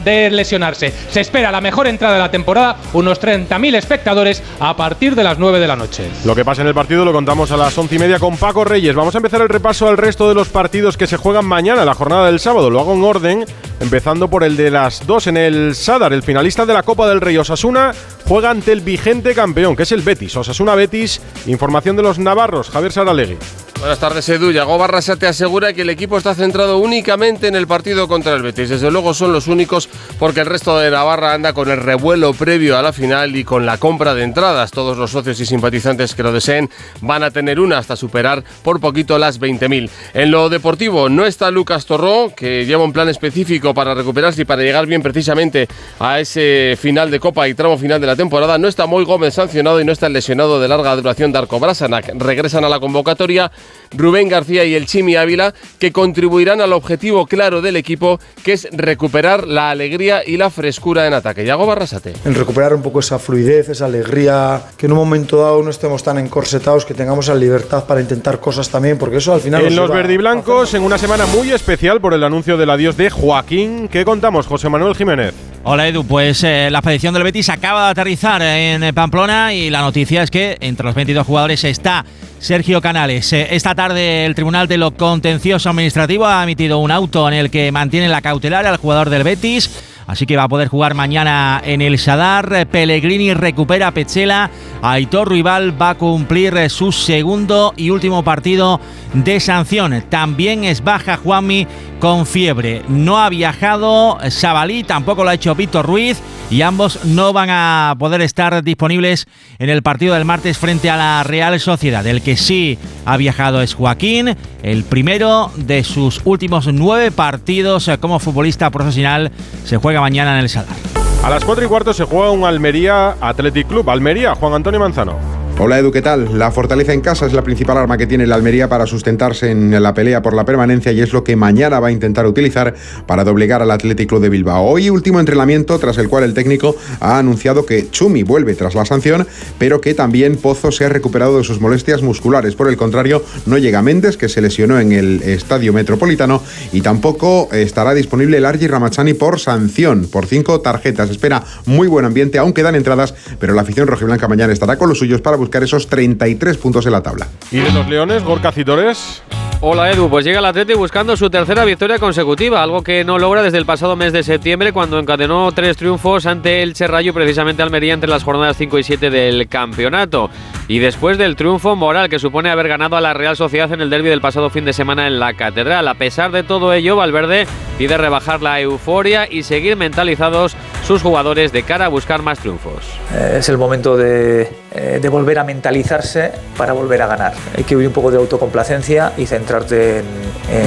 de 0.05 0.31
lesionarse. 0.31 0.93
Se 1.11 1.21
espera 1.21 1.51
la 1.51 1.61
mejor 1.61 1.87
entrada 1.87 2.15
de 2.15 2.21
la 2.21 2.31
temporada, 2.31 2.77
unos 2.93 3.21
30.000 3.21 3.77
espectadores 3.77 4.43
a 4.61 4.77
partir 4.77 5.15
de 5.15 5.25
las 5.25 5.39
9 5.39 5.59
de 5.59 5.67
la 5.67 5.77
noche. 5.77 6.09
Lo 6.25 6.35
que 6.35 6.45
pasa 6.45 6.63
en 6.63 6.69
el 6.69 6.75
partido 6.75 7.05
lo 7.05 7.13
contamos 7.13 7.51
a 7.51 7.57
las 7.57 7.77
once 7.77 7.97
y 7.97 7.99
media 7.99 8.19
con 8.19 8.37
Paco 8.37 8.65
Reyes. 8.65 8.95
Vamos 8.95 9.15
a 9.15 9.19
empezar 9.19 9.43
el 9.43 9.49
repaso 9.49 9.89
al 9.89 9.97
resto 9.97 10.29
de 10.29 10.35
los 10.35 10.49
partidos 10.49 10.97
que 10.97 11.07
se 11.07 11.17
juegan 11.17 11.45
mañana, 11.45 11.85
la 11.85 11.95
jornada 11.95 12.27
del 12.27 12.41
sábado. 12.41 12.71
Lo 12.71 12.81
hago 12.81 12.95
en 12.95 13.05
orden, 13.05 13.45
empezando 13.81 14.29
por 14.29 14.45
el 14.45 14.57
de 14.57 14.71
las 14.71 15.07
dos 15.07 15.27
en 15.27 15.37
el 15.37 15.75
Sadar, 15.75 16.13
el 16.13 16.23
finalista 16.23 16.65
de 16.65 16.75
la 16.75 16.83
Copa 16.83 17.09
del 17.09 17.21
Rey 17.21 17.37
Osasuna 17.37 17.93
juega 18.27 18.51
ante 18.51 18.73
el 18.73 18.81
vigente 18.81 19.35
campeón, 19.35 19.77
que 19.77 19.83
es 19.85 19.93
el 19.93 20.03
Betis. 20.03 20.37
Osasuna 20.37 20.75
Betis, 20.75 21.21
información 21.47 21.97
de 21.97 22.03
los 22.03 22.19
navarros, 22.19 22.71
Javier 22.71 22.93
Saralegui. 22.93 23.37
Buenas 23.79 24.01
tardes, 24.01 24.29
Edu. 24.29 24.51
Yago 24.51 24.77
Barrasa 24.77 25.15
te 25.15 25.29
asegura 25.29 25.73
que 25.73 25.83
el 25.83 25.91
equipo 25.91 26.19
está 26.19 26.35
centrado 26.35 26.79
únicamente 26.79 27.47
en 27.47 27.55
el 27.55 27.69
partido 27.69 28.09
contra 28.09 28.35
el 28.35 28.43
Betis. 28.43 28.71
Desde 28.71 28.91
luego 28.91 29.15
son 29.15 29.33
los 29.33 29.47
únicos 29.47 29.89
porque 30.19 30.41
el 30.41 30.47
resto 30.47 30.77
de 30.77 30.91
Navarra 30.91 31.33
anda 31.33 31.53
con 31.53 31.71
el 31.71 31.77
revuelo 31.77 32.35
previo 32.35 32.77
a 32.77 32.83
la 32.83 32.93
final 32.93 33.37
y 33.37 33.45
con 33.45 33.67
la 33.67 33.79
compra 33.79 34.15
de 34.15 34.25
entradas. 34.25 34.73
Todos 34.73 34.99
los 34.99 35.13
socios 35.13 35.39
y 35.39 35.47
simpatizantes 35.47 36.17
que 36.17 36.25
lo 36.25 36.33
deseen 36.33 36.69
van 37.03 37.23
a 37.23 37.31
tener 37.31 37.61
una 37.61 37.79
hasta 37.79 37.95
superar 37.95 38.43
por 38.65 38.81
poquito 38.81 39.17
las 39.17 39.41
20.000. 39.41 39.89
En 40.13 40.33
lo 40.33 40.49
deportivo 40.49 41.09
no 41.09 41.25
está 41.25 41.53
Lucas 41.53 41.87
Torró, 41.87 42.33
que 42.35 42.67
lleva 42.67 42.83
un 42.83 42.93
plan 42.93 43.09
específico 43.09 43.75
para 43.75 43.95
recuperarse 43.95 44.43
y 44.43 44.45
para 44.45 44.63
llegar 44.63 44.87
bien 44.87 45.03
precisamente 45.03 45.69
a 46.01 46.19
ese 46.19 46.77
final 46.81 47.13
de 47.13 47.21
Copa 47.21 47.47
y 47.47 47.55
tramo 47.55 47.79
final 47.79 48.01
de 48.01 48.09
la 48.09 48.17
temporada. 48.17 48.59
No 48.59 48.67
está 48.67 48.87
Moy 48.87 49.05
Gómez 49.05 49.35
sancionado 49.35 49.81
y 49.81 49.85
no 49.85 49.93
está 49.93 50.09
el 50.09 50.15
lesionado 50.15 50.61
de 50.61 50.67
larga 50.67 50.97
duración 50.97 51.31
Darko 51.31 51.61
Brasanac. 51.61 52.13
Regresan 52.17 52.65
a 52.65 52.69
la 52.69 52.81
convocatoria 52.81 53.53
Rubén 53.97 54.29
García 54.29 54.65
y 54.65 54.75
el 54.75 54.87
Chimi 54.87 55.17
Ávila, 55.17 55.55
que 55.79 55.93
contribuirán 55.93 56.61
al 56.61 56.73
objetivo 56.73 57.27
claro 57.27 57.63
del 57.63 57.77
equipo, 57.77 58.21
que 58.45 58.53
es 58.53 58.69
recuperar 58.73 59.47
la 59.47 59.71
alegría 59.71 60.23
y 60.27 60.37
la 60.37 60.51
frescura 60.51 61.07
en 61.07 61.15
ataque. 61.15 61.45
Yago 61.45 61.67
Barrasate. 61.67 62.15
En 62.25 62.35
recuperar 62.35 62.75
un 62.75 62.83
poco 62.83 63.01
esa 63.01 63.19
fluidez, 63.19 63.69
esa 63.69 63.87
alegría, 63.87 64.63
que 64.77 64.87
en 64.87 64.93
un 64.93 64.99
momento 64.99 65.39
dado 65.39 65.63
no 65.63 65.71
estemos 65.71 66.03
tan 66.03 66.19
encorsetados, 66.19 66.85
que 66.85 66.95
tengamos 66.95 67.29
la 67.29 67.35
libertad 67.35 67.85
para 67.85 68.01
intentar 68.01 68.41
cosas 68.41 68.69
también, 68.69 68.99
porque 68.99 69.17
eso 69.17 69.33
al 69.33 69.41
final... 69.41 69.65
En 69.65 69.77
los 69.77 69.91
verdiblancos, 69.91 70.75
en 70.75 70.83
una 70.83 70.99
semana 70.99 71.27
muy 71.27 71.51
especial 71.53 72.01
por 72.01 72.15
el 72.15 72.25
anuncio 72.25 72.57
del 72.57 72.71
adiós 72.71 72.97
de 72.97 73.11
Joaquín, 73.11 73.89
¿qué 73.89 74.05
contamos, 74.05 74.47
José 74.47 74.69
Manuel 74.69 74.95
Jiménez? 74.95 75.35
Hola 75.71 75.87
Edu, 75.87 76.03
pues 76.03 76.45
eh, 76.45 76.71
la 76.71 76.79
expedición 76.79 77.13
del 77.13 77.25
Betis 77.25 77.51
acaba 77.51 77.85
de 77.85 77.91
aterrizar 77.91 78.41
en 78.41 78.95
Pamplona 78.95 79.53
y 79.53 79.69
la 79.69 79.83
noticia 79.83 80.23
es 80.23 80.31
que 80.31 80.57
entre 80.61 80.87
los 80.87 80.95
22 80.95 81.27
jugadores 81.27 81.63
está 81.63 82.07
Sergio 82.39 82.81
Canales. 82.81 83.31
Eh, 83.35 83.49
esta 83.51 83.75
tarde 83.75 84.25
el 84.25 84.35
Tribunal 84.35 84.67
de 84.67 84.79
lo 84.79 84.93
Contencioso 84.93 85.69
Administrativo 85.69 86.27
ha 86.27 86.43
emitido 86.43 86.79
un 86.79 86.91
auto 86.91 87.29
en 87.29 87.35
el 87.35 87.51
que 87.51 87.71
mantiene 87.71 88.09
la 88.09 88.23
cautelar 88.23 88.67
al 88.67 88.79
jugador 88.79 89.11
del 89.11 89.25
Betis. 89.25 89.71
Así 90.09 90.25
que 90.25 90.37
va 90.37 90.45
a 90.45 90.49
poder 90.49 90.69
jugar 90.69 90.95
mañana 90.95 91.63
en 91.65 91.83
el 91.83 91.99
Sadar. 91.99 92.67
Pellegrini 92.67 93.35
recupera 93.35 93.93
Pechela. 93.93 94.51
Aitor 94.81 95.31
Rival 95.31 95.81
va 95.81 95.91
a 95.91 95.95
cumplir 95.97 96.71
su 96.71 96.93
segundo 96.93 97.75
y 97.77 97.91
último 97.91 98.25
partido 98.25 98.81
de 99.13 99.39
sanción. 99.39 100.03
También 100.09 100.65
es 100.65 100.83
baja 100.83 101.19
Juanmi 101.19 101.67
con 102.01 102.25
fiebre. 102.27 102.83
No 102.89 103.19
ha 103.19 103.29
viajado 103.29 104.19
Sabalí, 104.31 104.83
tampoco 104.83 105.25
lo 105.25 105.31
ha 105.31 105.35
hecho 105.35 105.55
Víctor 105.55 105.85
Ruiz 105.85 106.21
y 106.51 106.63
ambos 106.63 107.05
no 107.05 107.35
van 107.35 107.51
a 107.51 107.95
poder 107.99 108.23
estar 108.23 108.63
disponibles 108.63 109.27
en 109.59 109.69
el 109.69 109.83
partido 109.83 110.15
del 110.15 110.25
martes 110.25 110.57
frente 110.57 110.89
a 110.89 110.97
la 110.97 111.23
Real 111.23 111.59
Sociedad. 111.61 112.07
El 112.07 112.23
que 112.23 112.37
sí 112.37 112.79
ha 113.05 113.17
viajado 113.17 113.61
es 113.61 113.75
Joaquín, 113.75 114.37
el 114.63 114.85
primero 114.85 115.51
de 115.57 115.85
sus 115.85 116.23
últimos 116.25 116.67
nueve 116.73 117.11
partidos 117.11 117.91
como 118.01 118.19
futbolista 118.21 118.71
profesional. 118.71 119.33
Se 119.65 119.77
juega 119.77 119.98
mañana 120.01 120.35
en 120.35 120.41
el 120.41 120.49
Sadar. 120.49 120.77
A 121.23 121.31
las 121.31 121.45
cuatro 121.45 121.65
y 121.65 121.69
cuarto 121.69 121.93
se 121.93 122.05
juega 122.05 122.31
un 122.31 122.45
Almería 122.45 123.17
Athletic 123.21 123.67
Club. 123.67 123.91
Almería, 123.91 124.35
Juan 124.35 124.55
Antonio 124.55 124.81
Manzano. 124.81 125.17
Hola 125.61 125.77
Edu, 125.77 125.91
¿qué 125.91 126.03
tal? 126.03 126.39
La 126.39 126.53
fortaleza 126.53 126.93
en 126.93 127.01
casa 127.01 127.27
es 127.27 127.33
la 127.33 127.43
principal 127.43 127.77
arma 127.79 127.99
que 127.99 128.07
tiene 128.07 128.29
la 128.29 128.37
Almería 128.37 128.69
para 128.69 128.87
sustentarse 128.87 129.51
en 129.51 129.83
la 129.83 129.93
pelea 129.93 130.23
por 130.23 130.33
la 130.33 130.45
permanencia 130.45 130.93
y 130.93 131.01
es 131.01 131.13
lo 131.13 131.25
que 131.25 131.35
mañana 131.35 131.81
va 131.81 131.89
a 131.89 131.91
intentar 131.91 132.29
utilizar 132.29 132.77
para 133.07 133.25
doblegar 133.25 133.61
al 133.61 133.73
Atlético 133.73 134.21
de 134.21 134.29
Bilbao. 134.29 134.65
Hoy 134.65 134.89
último 134.89 135.19
entrenamiento 135.19 135.77
tras 135.81 135.99
el 135.99 136.09
cual 136.09 136.23
el 136.23 136.33
técnico 136.33 136.77
ha 137.01 137.19
anunciado 137.19 137.67
que 137.67 137.91
Chumi 137.91 138.23
vuelve 138.23 138.55
tras 138.55 138.77
la 138.77 138.85
sanción, 138.85 139.27
pero 139.59 139.81
que 139.81 139.95
también 139.95 140.37
Pozo 140.37 140.71
se 140.71 140.85
ha 140.85 140.91
recuperado 140.91 141.39
de 141.39 141.43
sus 141.43 141.61
molestias 141.61 142.03
musculares. 142.03 142.55
Por 142.55 142.69
el 142.69 142.77
contrario, 142.77 143.25
no 143.47 143.59
llega 143.59 143.83
Méndez, 143.83 144.17
que 144.17 144.29
se 144.29 144.41
lesionó 144.41 144.79
en 144.79 144.93
el 144.93 145.25
Estadio 145.25 145.73
Metropolitano, 145.73 146.41
y 146.73 146.83
tampoco 146.83 147.49
estará 147.51 147.95
disponible 147.95 148.37
el 148.37 148.45
Argi 148.45 148.69
Ramachani 148.69 149.15
por 149.15 149.41
sanción, 149.41 150.07
por 150.07 150.27
cinco 150.27 150.61
tarjetas. 150.61 151.11
Espera 151.11 151.43
muy 151.67 151.89
buen 151.89 152.05
ambiente, 152.05 152.39
aún 152.39 152.53
quedan 152.53 152.77
entradas, 152.77 153.17
pero 153.41 153.55
la 153.55 153.63
afición 153.63 153.89
rojiblanca 153.89 154.29
mañana 154.29 154.53
estará 154.53 154.79
con 154.79 154.89
los 154.89 155.01
suyos 155.01 155.21
para 155.21 155.37
buscar 155.37 155.48
buscar 155.49 155.63
esos 155.63 155.87
33 155.87 156.59
puntos 156.59 156.85
en 156.85 156.93
la 156.93 157.03
tabla. 157.03 157.27
¿Y 157.51 157.57
de 157.57 157.73
los 157.73 157.89
Leones, 157.89 158.23
Gorka 158.23 158.53
Citores? 158.53 159.23
Hola 159.61 159.91
Edu, 159.91 160.09
pues 160.09 160.25
llega 160.25 160.39
el 160.39 160.45
Atleti 160.45 160.75
buscando 160.75 161.17
su 161.17 161.31
tercera 161.31 161.65
victoria 161.65 161.99
consecutiva, 161.99 162.63
algo 162.63 162.83
que 162.83 163.03
no 163.03 163.19
logra 163.19 163.43
desde 163.43 163.59
el 163.59 163.67
pasado 163.67 163.97
mes 163.97 164.13
de 164.13 164.23
septiembre 164.23 164.73
cuando 164.73 165.01
encadenó 165.01 165.51
tres 165.51 165.77
triunfos 165.77 166.27
ante 166.27 166.63
el 166.63 166.75
Cherrayo, 166.75 167.13
precisamente 167.13 167.61
Almería, 167.61 167.93
entre 167.93 168.09
las 168.09 168.23
jornadas 168.23 168.57
5 168.57 168.79
y 168.79 168.85
7 168.85 169.11
del 169.11 169.49
campeonato. 169.49 170.31
Y 170.69 170.79
después 170.79 171.19
del 171.19 171.35
triunfo 171.35 171.75
moral 171.75 172.09
que 172.09 172.21
supone 172.21 172.51
haber 172.51 172.69
ganado 172.69 172.97
a 172.97 173.01
la 173.01 173.15
Real 173.15 173.37
Sociedad 173.37 173.73
en 173.73 173.81
el 173.81 173.91
derby 173.91 174.09
del 174.09 174.21
pasado 174.21 174.49
fin 174.49 174.65
de 174.65 174.73
semana 174.73 175.09
en 175.09 175.19
la 175.19 175.35
Catedral. 175.35 175.89
A 175.89 175.95
pesar 175.95 176.31
de 176.31 176.45
todo 176.45 176.73
ello, 176.73 176.95
Valverde 176.95 177.49
pide 177.79 177.99
rebajar 177.99 178.43
la 178.43 178.61
euforia 178.61 179.27
y 179.29 179.43
seguir 179.43 179.77
mentalizados 179.77 180.57
sus 180.87 181.03
jugadores 181.03 181.51
de 181.53 181.65
cara 181.65 181.87
a 181.87 181.89
buscar 181.89 182.23
más 182.23 182.39
triunfos. 182.39 182.85
Eh, 183.15 183.37
es 183.39 183.49
el 183.49 183.59
momento 183.59 183.97
de, 183.97 184.49
eh, 184.73 184.99
de 185.03 185.09
volver 185.09 185.39
a 185.39 185.45
mentalizarse 185.45 186.33
para 186.57 186.73
volver 186.73 187.03
a 187.03 187.07
ganar. 187.07 187.33
Hay 187.57 187.65
que 187.65 187.77
huir 187.77 187.89
un 187.89 187.93
poco 187.93 188.11
de 188.11 188.19
autocomplacencia 188.19 189.13
y 189.17 189.27
centrar 189.27 189.48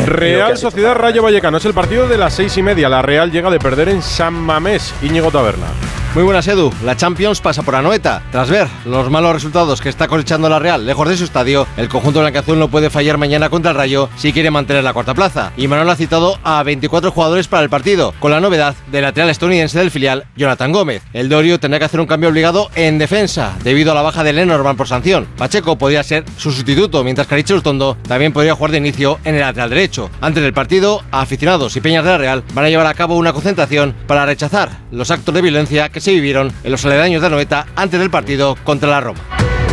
Real 0.06 0.58
Sociedad 0.58 0.96
Rayo 0.96 1.24
Vallecano 1.24 1.58
es 1.58 1.66
el 1.66 1.74
partido 1.74 2.08
de 2.08 2.18
las 2.18 2.34
seis 2.34 2.58
y 2.58 2.64
media. 2.64 2.90
La 2.90 3.02
Real 3.02 3.32
llega 3.32 3.50
de 3.50 3.60
perder 3.60 3.90
en 3.90 4.02
San 4.02 4.34
Mamés. 4.34 4.94
Íñigo 5.02 5.32
Taberna. 5.32 5.68
Muy 6.14 6.24
buenas, 6.24 6.46
Edu. 6.46 6.74
La 6.84 6.98
Champions 6.98 7.40
pasa 7.40 7.64
por 7.64 7.74
Anoeta. 7.74 8.22
Tras 8.34 8.50
ver 8.50 8.68
los 8.84 9.10
malos 9.10 9.32
resultados 9.32 9.80
que 9.80 9.88
está 9.88 10.10
cosechando 10.10 10.50
la 10.50 10.60
Real 10.60 10.86
lejos 10.86 11.08
de 11.08 11.16
su 11.16 11.24
estadio, 11.24 11.66
el 11.78 11.88
conjunto 11.88 12.20
blanqueazul 12.20 12.60
no 12.60 12.68
puede 12.68 12.90
fallar 12.90 13.18
mañana 13.18 13.50
contra 13.50 13.72
el 13.72 13.78
Rayo 13.78 14.10
si 14.18 14.34
quiere 14.34 14.52
mantener 14.52 14.84
la 14.84 14.92
cuarta 14.92 15.14
plaza. 15.14 15.54
Y 15.56 15.70
Manuel 15.70 15.90
ha 15.90 15.96
citado 15.96 16.38
a 16.44 16.62
24 16.64 17.12
jugadores 17.12 17.48
para 17.48 17.64
el 17.64 17.70
partido, 17.70 18.14
con 18.20 18.32
la 18.32 18.42
novedad 18.42 18.76
del 18.92 19.04
lateral 19.04 19.30
estadounidense 19.30 19.80
del 19.80 19.90
filial, 19.90 20.26
Jonathan 20.36 20.74
Gómez. 20.74 21.02
El 21.14 21.30
Dorio 21.30 21.62
tendrá 21.62 21.80
que 21.80 21.86
hacer 21.86 22.02
un 22.02 22.08
cambio 22.08 22.28
obligado 22.28 22.70
en 22.76 22.98
defensa, 22.98 23.56
debido 23.64 23.94
a 23.94 23.96
la 23.96 24.02
baja 24.02 24.26
de 24.26 24.34
Lenormand 24.34 24.78
por 24.78 24.90
sanción. 24.90 25.30
Pacheco 25.38 25.78
podría 25.78 26.04
ser 26.04 26.26
su 26.36 26.52
sustituto, 26.52 27.06
mientras 27.06 27.26
que 27.26 27.36
Aricho 27.36 27.62
Tondo 27.62 27.96
también 28.06 28.34
podría 28.34 28.56
jugar 28.56 28.72
de 28.72 28.80
inicio 28.80 29.18
en 29.24 29.36
el 29.36 29.42
lateral 29.42 29.70
derecho. 29.70 30.10
Antes 30.20 30.44
del 30.44 30.52
partido, 30.52 31.04
aficionados 31.12 31.78
y 31.78 31.80
peñas 31.80 32.04
de 32.04 32.12
la 32.12 32.18
Real 32.18 32.44
van 32.54 32.66
a 32.66 32.70
llevar 32.70 32.88
a 32.88 32.96
cabo 32.96 33.16
una 33.16 33.32
concentración 33.32 33.96
para 34.08 34.26
rechazar 34.26 34.72
los 34.92 35.10
actos 35.10 35.34
de 35.34 35.42
violencia 35.42 35.88
que 35.88 36.01
se 36.02 36.12
vivieron 36.12 36.52
en 36.64 36.72
los 36.72 36.84
aledaños 36.84 37.22
de 37.22 37.28
Anoeta 37.28 37.68
antes 37.76 38.00
del 38.00 38.10
partido 38.10 38.58
contra 38.64 38.90
la 38.90 39.02
Roma. 39.02 39.20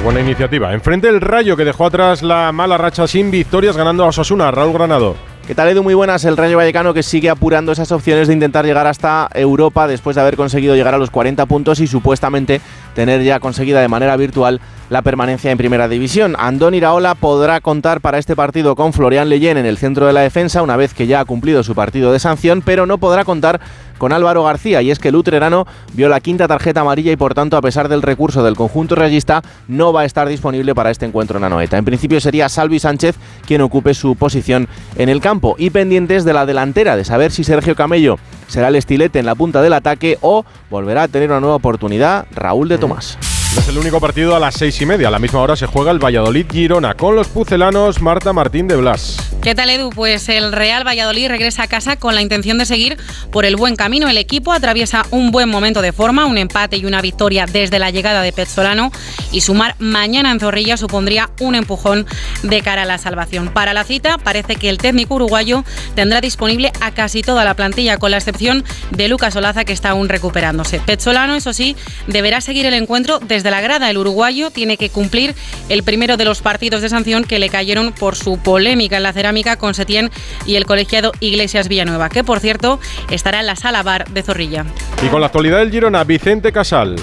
Buena 0.05 0.21
iniciativa. 0.21 0.73
Enfrente 0.73 1.09
el 1.09 1.21
Rayo 1.21 1.57
que 1.57 1.65
dejó 1.65 1.87
atrás 1.87 2.23
la 2.23 2.53
mala 2.53 2.79
racha 2.79 3.09
sin 3.09 3.31
victorias 3.31 3.77
ganando 3.77 4.05
a 4.05 4.09
Osasuna. 4.09 4.51
Raúl 4.51 4.73
Granado. 4.73 5.17
¿Qué 5.49 5.55
tal 5.55 5.69
Edu? 5.69 5.83
Muy 5.83 5.95
buenas. 5.95 6.27
El 6.27 6.37
Rayo 6.37 6.59
Vallecano 6.59 6.93
que 6.93 7.03
sigue 7.03 7.31
apurando 7.31 7.73
esas 7.73 7.91
opciones 7.91 8.29
de 8.29 8.35
intentar 8.35 8.67
llegar 8.67 8.87
hasta 8.87 9.31
Europa 9.33 9.89
después 9.89 10.15
de 10.15 10.21
haber 10.21 10.37
conseguido 10.37 10.77
llegar 10.77 10.95
a 10.95 10.99
los 10.99 11.11
40 11.11 11.47
puntos 11.47 11.81
y 11.81 11.87
supuestamente 11.87 12.61
tener 12.95 13.23
ya 13.23 13.41
conseguida 13.41 13.81
de 13.81 13.89
manera 13.89 14.15
virtual 14.19 14.61
la 14.91 15.01
permanencia 15.01 15.51
en 15.51 15.57
Primera 15.57 15.89
División. 15.89 16.37
Andón 16.39 16.75
Iraola 16.75 17.15
podrá 17.15 17.63
contar 17.63 18.03
para 18.03 18.19
este 18.19 18.37
partido 18.37 18.77
con 18.77 18.93
Florian 18.93 19.31
Leyen 19.31 19.57
en 19.57 19.65
el 19.65 19.79
centro 19.79 20.07
de 20.07 20.13
la 20.13 20.21
defensa 20.21 20.63
una 20.63 20.77
vez 20.77 20.93
que 20.93 21.07
ya 21.07 21.21
ha 21.21 21.25
cumplido 21.25 21.63
su 21.63 21.75
partido 21.75 22.13
de 22.13 22.19
sanción, 22.19 22.61
pero 22.61 22.85
no 22.85 22.99
podrá 22.99 23.25
contar 23.25 23.59
con 23.99 24.13
Álvaro 24.13 24.45
García 24.45 24.81
y 24.83 24.91
es 24.91 24.99
que 24.99 25.09
el 25.09 25.17
utrerano 25.17 25.67
vio 25.93 26.09
la 26.09 26.21
quinta 26.21 26.49
tarjeta 26.49 26.81
amarilla 26.81 27.13
y 27.13 27.17
por 27.17 27.35
tanto 27.35 27.57
a 27.57 27.61
pesar 27.61 27.89
del 27.89 28.03
recurso 28.03 28.43
del 28.43 28.57
conjunto 28.57 28.95
rayista 28.95 29.43
no 29.67 29.93
va 29.93 30.03
a 30.03 30.05
estar 30.05 30.29
disponible 30.29 30.75
para 30.75 30.91
este 30.91 31.07
encuentro 31.07 31.39
en 31.39 31.45
Anoeta. 31.45 31.77
En 31.77 31.85
principio 31.85 32.21
sería 32.21 32.49
Salvi 32.49 32.79
Sánchez 32.79 33.17
quien 33.47 33.61
ocupe 33.61 33.95
su 33.95 34.17
posición 34.17 34.69
en 34.97 35.09
el 35.09 35.21
campo 35.21 35.57
y 35.59 35.71
pendientes 35.71 36.25
de 36.25 36.33
la 36.33 36.47
delantera 36.47 36.97
de 36.97 37.05
saber 37.05 37.31
si 37.31 37.45
Sergio 37.45 37.75
Camello 37.75 38.17
será 38.47 38.69
el 38.69 38.77
estilete 38.77 39.19
en 39.19 39.27
la 39.27 39.35
punta 39.35 39.63
del 39.63 39.73
ataque 39.73 40.19
o 40.21 40.45
volverá 40.71 41.03
a 41.03 41.09
tener 41.09 41.31
una 41.31 41.41
nueva 41.41 41.57
oportunidad 41.57 42.27
Raúl 42.35 42.69
de 42.69 42.79
Tomás. 42.79 43.19
No 43.55 43.63
es 43.63 43.69
el 43.69 43.79
único 43.79 43.99
partido 43.99 44.37
a 44.37 44.39
las 44.39 44.57
seis 44.57 44.79
y 44.83 44.87
media. 44.87 45.09
A 45.09 45.11
la 45.11 45.19
misma 45.19 45.41
hora 45.41 45.57
se 45.57 45.67
juega 45.67 45.91
el 45.91 45.99
Valladolid-Girona 45.99 46.95
con 46.95 47.17
los 47.17 47.29
pucelanos 47.29 48.03
Marta 48.03 48.35
Martín 48.35 48.69
de 48.69 48.77
Blas. 48.77 49.17
¿Qué 49.43 49.55
tal 49.55 49.71
Edu? 49.71 49.89
Pues 49.89 50.29
el 50.29 50.53
Real 50.53 50.87
Valladolid 50.87 51.29
regresa 51.29 51.63
a 51.63 51.67
casa 51.67 51.97
con 51.97 52.15
la 52.15 52.21
intención 52.21 52.59
de 52.59 52.67
seguir 52.67 52.99
por 53.31 53.47
el 53.47 53.57
buen 53.57 53.75
camino. 53.75 54.09
El 54.09 54.19
equipo 54.19 54.53
atraviesa 54.53 55.07
un 55.11 55.31
buen 55.31 55.49
momento 55.49 55.81
de 55.81 55.93
forma, 55.93 56.27
un 56.27 56.37
empate 56.37 56.77
y 56.77 56.85
una 56.85 57.01
victoria 57.01 57.47
desde 57.47 57.79
la 57.79 57.91
llegada 57.91 58.21
de 58.21 58.33
Pezzolano 58.33 58.93
y 59.33 59.41
sumar 59.41 59.77
mañana 59.79 60.31
en 60.31 60.41
Zorrilla 60.41 60.77
supondría 60.77 61.31
un 61.41 61.55
empujón 61.55 62.07
de 62.43 62.61
cara 62.61 62.83
a 62.83 62.87
la 62.87 62.99
salvación. 62.99 63.49
Para 63.49 63.73
la 63.73 63.85
cita 63.85 64.19
parece 64.19 64.57
que 64.57 64.69
el 64.69 64.77
técnico 64.77 65.15
uruguayo 65.15 65.65
tendrá 65.95 66.21
disponible 66.21 66.71
a 66.83 66.91
casi 66.91 67.23
toda 67.23 67.45
la 67.45 67.55
plantilla 67.55 67.97
con 67.97 68.11
la 68.11 68.19
excepción 68.19 68.65
de 68.91 69.09
Lucas 69.09 69.35
Olaza 69.37 69.65
que 69.65 69.73
está 69.73 69.91
aún 69.91 70.11
recuperándose. 70.11 70.81
Pezzolano, 70.81 71.35
eso 71.35 71.55
sí, 71.55 71.77
deberá 72.07 72.43
seguir 72.43 72.67
el 72.67 72.75
encuentro 72.75 73.21
desde 73.39 73.53
la 73.53 73.61
grada. 73.61 73.89
El 73.89 73.99
uruguayo 73.99 74.51
tiene 74.51 74.77
que 74.77 74.91
cumplir 74.91 75.35
el 75.69 75.85
primero 75.85 76.17
de 76.17 76.25
los 76.25 76.43
partidos 76.43 76.83
de 76.83 76.89
sanción 76.89 77.23
que 77.23 77.39
le 77.39 77.49
cayeron 77.49 77.93
por 77.93 78.17
su 78.17 78.39
polémica 78.39 78.97
en 78.97 79.05
la 79.05 79.13
cerámica 79.13 79.57
con 79.57 79.75
Setién 79.75 80.11
y 80.45 80.57
el 80.57 80.67
colegiado 80.67 81.13
Iglesias 81.21 81.69
Villanueva, 81.69 82.09
que 82.09 82.25
por 82.25 82.41
cierto 82.41 82.81
estará 83.11 83.39
en 83.41 83.47
la 83.47 83.55
sala 83.55 83.85
bar 83.85 84.09
de 84.11 84.23
Zorrilla. 84.23 84.65
Y 85.05 85.07
con 85.07 85.21
la 85.21 85.27
actualidad 85.27 85.59
del 85.59 85.71
Girona, 85.71 86.03
Vicente 86.03 86.51
Casal. 86.51 86.97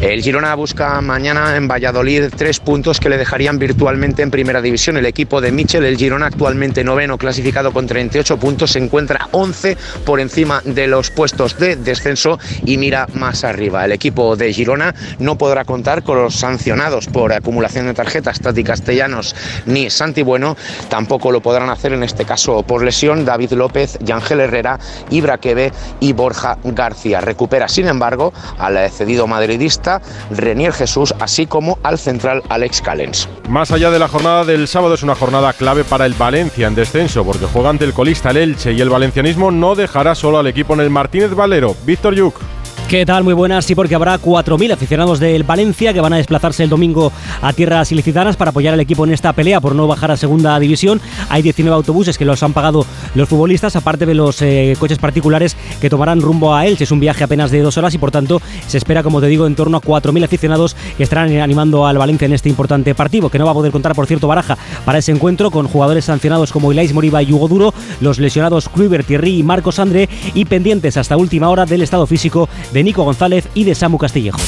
El 0.00 0.22
Girona 0.22 0.54
busca 0.54 1.00
mañana 1.00 1.56
en 1.56 1.68
Valladolid 1.68 2.24
tres 2.36 2.60
puntos 2.60 3.00
que 3.00 3.08
le 3.08 3.16
dejarían 3.16 3.58
virtualmente 3.58 4.22
en 4.22 4.30
primera 4.30 4.60
división. 4.60 4.98
El 4.98 5.06
equipo 5.06 5.40
de 5.40 5.50
Michel, 5.52 5.86
el 5.86 5.96
Girona 5.96 6.26
actualmente 6.26 6.84
noveno 6.84 7.16
clasificado 7.16 7.72
con 7.72 7.86
38 7.86 8.36
puntos, 8.36 8.72
se 8.72 8.78
encuentra 8.78 9.28
11 9.32 9.78
por 10.04 10.20
encima 10.20 10.60
de 10.66 10.86
los 10.86 11.10
puestos 11.10 11.58
de 11.58 11.76
descenso 11.76 12.38
y 12.66 12.76
mira 12.76 13.06
más 13.14 13.42
arriba. 13.42 13.86
El 13.86 13.92
equipo 13.92 14.36
de 14.36 14.52
Girona 14.52 14.94
no 15.18 15.38
podrá 15.38 15.64
contar 15.64 16.02
con 16.02 16.18
los 16.18 16.34
sancionados 16.34 17.06
por 17.06 17.32
acumulación 17.32 17.86
de 17.86 17.94
tarjetas 17.94 18.40
Tati 18.40 18.62
Castellanos 18.64 19.34
ni 19.64 19.88
Santi 19.88 20.22
Bueno. 20.22 20.58
Tampoco 20.90 21.32
lo 21.32 21.40
podrán 21.40 21.70
hacer 21.70 21.94
en 21.94 22.02
este 22.02 22.26
caso 22.26 22.62
por 22.64 22.84
lesión 22.84 23.24
David 23.24 23.52
López, 23.52 23.98
Yángel 24.02 24.40
Herrera, 24.40 24.78
Ibra 25.08 25.38
Queve 25.38 25.72
y 26.00 26.12
Borja 26.12 26.58
García. 26.64 27.22
Recupera, 27.22 27.66
sin 27.66 27.88
embargo, 27.88 28.34
al 28.58 28.90
cedido 28.90 29.26
madridista 29.26 29.85
Renier 30.30 30.72
Jesús, 30.72 31.14
así 31.20 31.46
como 31.46 31.78
al 31.82 31.98
central 31.98 32.42
Alex 32.48 32.80
Calens. 32.82 33.28
Más 33.48 33.70
allá 33.70 33.90
de 33.90 33.98
la 33.98 34.08
jornada 34.08 34.44
del 34.44 34.68
sábado, 34.68 34.94
es 34.94 35.02
una 35.02 35.14
jornada 35.14 35.52
clave 35.52 35.84
para 35.84 36.06
el 36.06 36.14
Valencia 36.14 36.66
en 36.66 36.74
descenso, 36.74 37.24
porque 37.24 37.46
juega 37.46 37.70
ante 37.70 37.84
el 37.84 37.92
colista 37.92 38.30
el 38.30 38.38
Elche 38.38 38.72
y 38.72 38.80
el 38.80 38.90
valencianismo 38.90 39.50
no 39.50 39.74
dejará 39.74 40.14
solo 40.14 40.38
al 40.38 40.46
equipo 40.46 40.74
en 40.74 40.80
el 40.80 40.90
Martínez 40.90 41.34
Valero. 41.34 41.74
Víctor 41.84 42.14
Yuk. 42.14 42.40
¿Qué 42.88 43.04
tal? 43.04 43.24
Muy 43.24 43.34
buenas. 43.34 43.64
Sí, 43.64 43.74
porque 43.74 43.96
habrá 43.96 44.16
4.000 44.16 44.72
aficionados 44.72 45.18
del 45.18 45.42
Valencia 45.42 45.92
que 45.92 46.00
van 46.00 46.12
a 46.12 46.18
desplazarse 46.18 46.62
el 46.62 46.68
domingo 46.68 47.10
a 47.42 47.52
tierras 47.52 47.90
ilicitanas 47.90 48.36
para 48.36 48.52
apoyar 48.52 48.74
al 48.74 48.78
equipo 48.78 49.04
en 49.04 49.12
esta 49.12 49.32
pelea 49.32 49.60
por 49.60 49.74
no 49.74 49.88
bajar 49.88 50.12
a 50.12 50.16
segunda 50.16 50.56
división. 50.60 51.00
Hay 51.28 51.42
19 51.42 51.74
autobuses 51.74 52.16
que 52.16 52.24
los 52.24 52.44
han 52.44 52.52
pagado 52.52 52.86
los 53.16 53.28
futbolistas, 53.28 53.74
aparte 53.74 54.06
de 54.06 54.14
los 54.14 54.40
eh, 54.40 54.76
coches 54.78 54.98
particulares 54.98 55.56
que 55.80 55.90
tomarán 55.90 56.20
rumbo 56.20 56.54
a 56.54 56.64
Elche. 56.64 56.84
Es 56.84 56.92
un 56.92 57.00
viaje 57.00 57.24
apenas 57.24 57.50
de 57.50 57.60
dos 57.60 57.76
horas 57.76 57.92
y 57.92 57.98
por 57.98 58.12
tanto 58.12 58.40
se 58.68 58.78
espera, 58.78 59.02
como 59.02 59.20
te 59.20 59.26
digo, 59.26 59.48
en 59.48 59.56
torno 59.56 59.78
a 59.78 59.82
4.000 59.82 60.22
aficionados 60.22 60.76
que 60.96 61.02
estarán 61.02 61.36
animando 61.38 61.88
al 61.88 61.98
Valencia 61.98 62.26
en 62.26 62.34
este 62.34 62.48
importante 62.48 62.94
partido, 62.94 63.30
que 63.30 63.40
no 63.40 63.46
va 63.46 63.50
a 63.50 63.54
poder 63.54 63.72
contar, 63.72 63.96
por 63.96 64.06
cierto, 64.06 64.28
Baraja 64.28 64.56
para 64.84 64.98
ese 64.98 65.10
encuentro 65.10 65.50
con 65.50 65.66
jugadores 65.66 66.04
sancionados 66.04 66.52
como 66.52 66.70
Ilais 66.70 66.94
Moriba 66.94 67.20
y 67.20 67.32
Hugo 67.32 67.48
Duro, 67.48 67.74
los 68.00 68.20
lesionados 68.20 68.68
Kluivert, 68.68 69.08
Thierry 69.08 69.40
y 69.40 69.42
Marcos 69.42 69.80
André 69.80 70.08
y 70.34 70.44
pendientes 70.44 70.96
hasta 70.96 71.16
última 71.16 71.48
hora 71.48 71.66
del 71.66 71.82
estado 71.82 72.06
físico 72.06 72.48
de 72.75 72.75
Nico 72.82 73.04
González 73.04 73.48
y 73.54 73.64
de 73.64 73.74
Samu 73.74 73.98
Castillejo. 73.98 74.38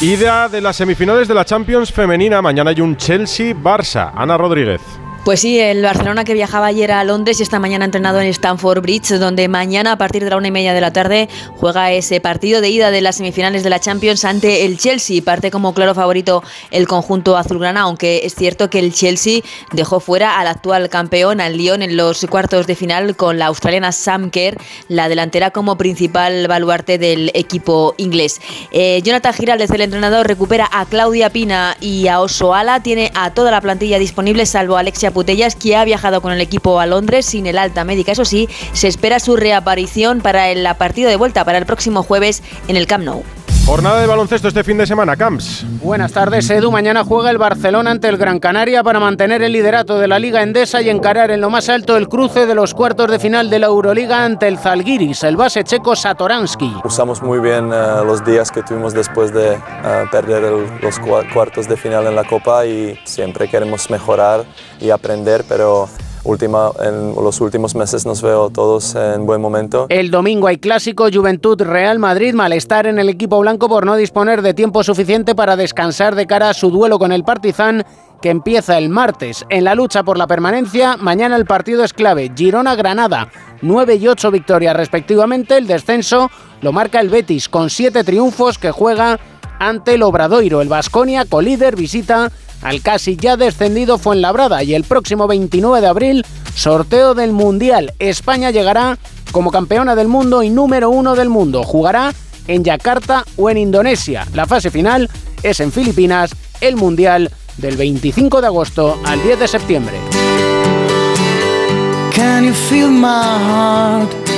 Ida 0.00 0.48
de 0.48 0.60
las 0.60 0.76
semifinales 0.76 1.26
de 1.26 1.34
la 1.34 1.44
Champions 1.44 1.92
femenina. 1.92 2.40
Mañana 2.40 2.70
hay 2.70 2.80
un 2.80 2.96
Chelsea-Barça. 2.96 4.12
Ana 4.14 4.36
Rodríguez. 4.36 4.80
Pues 5.28 5.40
sí, 5.40 5.60
el 5.60 5.82
Barcelona 5.82 6.24
que 6.24 6.32
viajaba 6.32 6.68
ayer 6.68 6.90
a 6.90 7.04
Londres 7.04 7.38
y 7.38 7.42
esta 7.42 7.58
mañana 7.58 7.84
entrenado 7.84 8.18
en 8.18 8.28
Stamford 8.28 8.80
Bridge, 8.80 9.10
donde 9.18 9.46
mañana 9.46 9.92
a 9.92 9.98
partir 9.98 10.24
de 10.24 10.30
la 10.30 10.38
una 10.38 10.48
y 10.48 10.50
media 10.50 10.72
de 10.72 10.80
la 10.80 10.90
tarde 10.90 11.28
juega 11.58 11.92
ese 11.92 12.18
partido 12.22 12.62
de 12.62 12.70
ida 12.70 12.90
de 12.90 13.02
las 13.02 13.16
semifinales 13.16 13.62
de 13.62 13.68
la 13.68 13.78
Champions 13.78 14.24
ante 14.24 14.64
el 14.64 14.78
Chelsea. 14.78 15.20
Parte 15.22 15.50
como 15.50 15.74
claro 15.74 15.94
favorito 15.94 16.42
el 16.70 16.88
conjunto 16.88 17.36
azulgrana, 17.36 17.82
aunque 17.82 18.22
es 18.24 18.36
cierto 18.36 18.70
que 18.70 18.78
el 18.78 18.94
Chelsea 18.94 19.42
dejó 19.72 20.00
fuera 20.00 20.40
al 20.40 20.46
actual 20.46 20.88
campeón, 20.88 21.42
al 21.42 21.58
Lyon, 21.58 21.82
en 21.82 21.98
los 21.98 22.24
cuartos 22.24 22.66
de 22.66 22.74
final 22.74 23.14
con 23.14 23.38
la 23.38 23.48
australiana 23.48 23.92
Sam 23.92 24.30
Kerr, 24.30 24.56
la 24.88 25.10
delantera 25.10 25.50
como 25.50 25.76
principal 25.76 26.48
baluarte 26.48 26.96
del 26.96 27.32
equipo 27.34 27.94
inglés. 27.98 28.40
Eh, 28.70 29.02
Jonathan 29.04 29.34
Giraldez, 29.34 29.70
el 29.72 29.82
entrenador, 29.82 30.26
recupera 30.26 30.70
a 30.72 30.86
Claudia 30.86 31.28
Pina 31.28 31.76
y 31.82 32.08
a 32.08 32.22
Osoala, 32.22 32.82
tiene 32.82 33.12
a 33.14 33.34
toda 33.34 33.50
la 33.50 33.60
plantilla 33.60 33.98
disponible, 33.98 34.46
salvo 34.46 34.78
a 34.78 34.80
Alexia 34.80 35.10
Putellas, 35.18 35.56
que 35.56 35.74
ha 35.74 35.84
viajado 35.84 36.20
con 36.20 36.30
el 36.30 36.40
equipo 36.40 36.78
a 36.78 36.86
Londres 36.86 37.26
sin 37.26 37.48
el 37.48 37.58
alta 37.58 37.82
médica. 37.82 38.12
Eso 38.12 38.24
sí, 38.24 38.48
se 38.72 38.86
espera 38.86 39.18
su 39.18 39.34
reaparición 39.34 40.20
para 40.20 40.48
el 40.48 40.64
partido 40.76 41.10
de 41.10 41.16
vuelta 41.16 41.44
para 41.44 41.58
el 41.58 41.66
próximo 41.66 42.04
jueves 42.04 42.44
en 42.68 42.76
el 42.76 42.86
Camp 42.86 43.02
Nou. 43.02 43.37
Jornada 43.68 44.00
de 44.00 44.06
baloncesto 44.06 44.48
este 44.48 44.64
fin 44.64 44.78
de 44.78 44.86
semana, 44.86 45.14
Camps. 45.14 45.66
Buenas 45.82 46.10
tardes, 46.12 46.48
Edu. 46.48 46.70
Mañana 46.70 47.04
juega 47.04 47.30
el 47.30 47.36
Barcelona 47.36 47.90
ante 47.90 48.08
el 48.08 48.16
Gran 48.16 48.38
Canaria 48.38 48.82
para 48.82 48.98
mantener 48.98 49.42
el 49.42 49.52
liderato 49.52 49.98
de 49.98 50.08
la 50.08 50.18
Liga 50.18 50.42
Endesa 50.42 50.80
y 50.80 50.88
encarar 50.88 51.30
en 51.30 51.42
lo 51.42 51.50
más 51.50 51.68
alto 51.68 51.98
el 51.98 52.08
cruce 52.08 52.46
de 52.46 52.54
los 52.54 52.72
cuartos 52.72 53.10
de 53.10 53.18
final 53.18 53.50
de 53.50 53.58
la 53.58 53.66
Euroliga 53.66 54.24
ante 54.24 54.48
el 54.48 54.56
Zalgiris, 54.56 55.22
el 55.22 55.36
base 55.36 55.64
checo 55.64 55.94
Satoransky. 55.94 56.76
Usamos 56.82 57.22
muy 57.22 57.40
bien 57.40 57.66
uh, 57.66 58.02
los 58.06 58.24
días 58.24 58.50
que 58.50 58.62
tuvimos 58.62 58.94
después 58.94 59.34
de 59.34 59.50
uh, 59.50 60.10
perder 60.10 60.44
el, 60.44 60.80
los 60.80 60.98
cuartos 61.34 61.68
de 61.68 61.76
final 61.76 62.06
en 62.06 62.16
la 62.16 62.24
Copa 62.24 62.64
y 62.64 62.98
siempre 63.04 63.48
queremos 63.48 63.90
mejorar 63.90 64.46
y 64.80 64.88
aprender, 64.88 65.44
pero 65.46 65.90
última, 66.24 66.70
en 66.82 67.14
los 67.14 67.40
últimos 67.40 67.74
meses 67.74 68.06
nos 68.06 68.22
veo 68.22 68.50
todos 68.50 68.94
en 68.94 69.26
buen 69.26 69.40
momento. 69.40 69.86
El 69.88 70.10
domingo 70.10 70.46
hay 70.46 70.58
clásico 70.58 71.08
Juventud 71.12 71.60
Real 71.62 71.98
Madrid, 71.98 72.34
malestar 72.34 72.86
en 72.86 72.98
el 72.98 73.08
equipo 73.08 73.38
blanco 73.40 73.68
por 73.68 73.86
no 73.86 73.96
disponer 73.96 74.42
de 74.42 74.54
tiempo 74.54 74.82
suficiente 74.82 75.34
para 75.34 75.56
descansar 75.56 76.14
de 76.14 76.26
cara 76.26 76.50
a 76.50 76.54
su 76.54 76.70
duelo 76.70 76.98
con 76.98 77.12
el 77.12 77.24
Partizan 77.24 77.84
que 78.20 78.30
empieza 78.30 78.78
el 78.78 78.88
martes. 78.88 79.44
En 79.48 79.64
la 79.64 79.74
lucha 79.74 80.02
por 80.02 80.18
la 80.18 80.26
permanencia, 80.26 80.96
mañana 80.96 81.36
el 81.36 81.44
partido 81.44 81.84
es 81.84 81.92
clave. 81.92 82.32
Girona-Granada, 82.34 83.30
9 83.62 83.94
y 83.96 84.08
8 84.08 84.30
victorias 84.30 84.76
respectivamente. 84.76 85.56
El 85.56 85.66
descenso 85.66 86.30
lo 86.60 86.72
marca 86.72 87.00
el 87.00 87.08
Betis 87.08 87.48
con 87.48 87.70
7 87.70 88.04
triunfos 88.04 88.58
que 88.58 88.70
juega 88.70 89.18
ante 89.58 89.94
el 89.94 90.02
Obradoiro. 90.02 90.60
El 90.60 90.68
Vasconia, 90.68 91.24
colíder, 91.24 91.76
visita 91.76 92.30
al 92.62 92.82
casi 92.82 93.16
ya 93.16 93.36
descendido 93.36 93.98
Fuenlabrada 93.98 94.62
y 94.62 94.74
el 94.74 94.84
próximo 94.84 95.26
29 95.26 95.80
de 95.80 95.86
abril, 95.86 96.26
sorteo 96.54 97.14
del 97.14 97.32
Mundial. 97.32 97.92
España 97.98 98.50
llegará 98.50 98.98
como 99.32 99.50
campeona 99.50 99.94
del 99.94 100.08
mundo 100.08 100.42
y 100.42 100.50
número 100.50 100.90
uno 100.90 101.14
del 101.14 101.28
mundo. 101.28 101.62
Jugará 101.64 102.12
en 102.46 102.64
Yakarta 102.64 103.24
o 103.36 103.50
en 103.50 103.58
Indonesia. 103.58 104.26
La 104.34 104.46
fase 104.46 104.70
final 104.70 105.08
es 105.42 105.60
en 105.60 105.72
Filipinas, 105.72 106.34
el 106.60 106.76
Mundial 106.76 107.30
del 107.58 107.76
25 107.76 108.40
de 108.40 108.46
agosto 108.46 108.98
al 109.04 109.22
10 109.22 109.38
de 109.38 109.48
septiembre. 109.48 110.47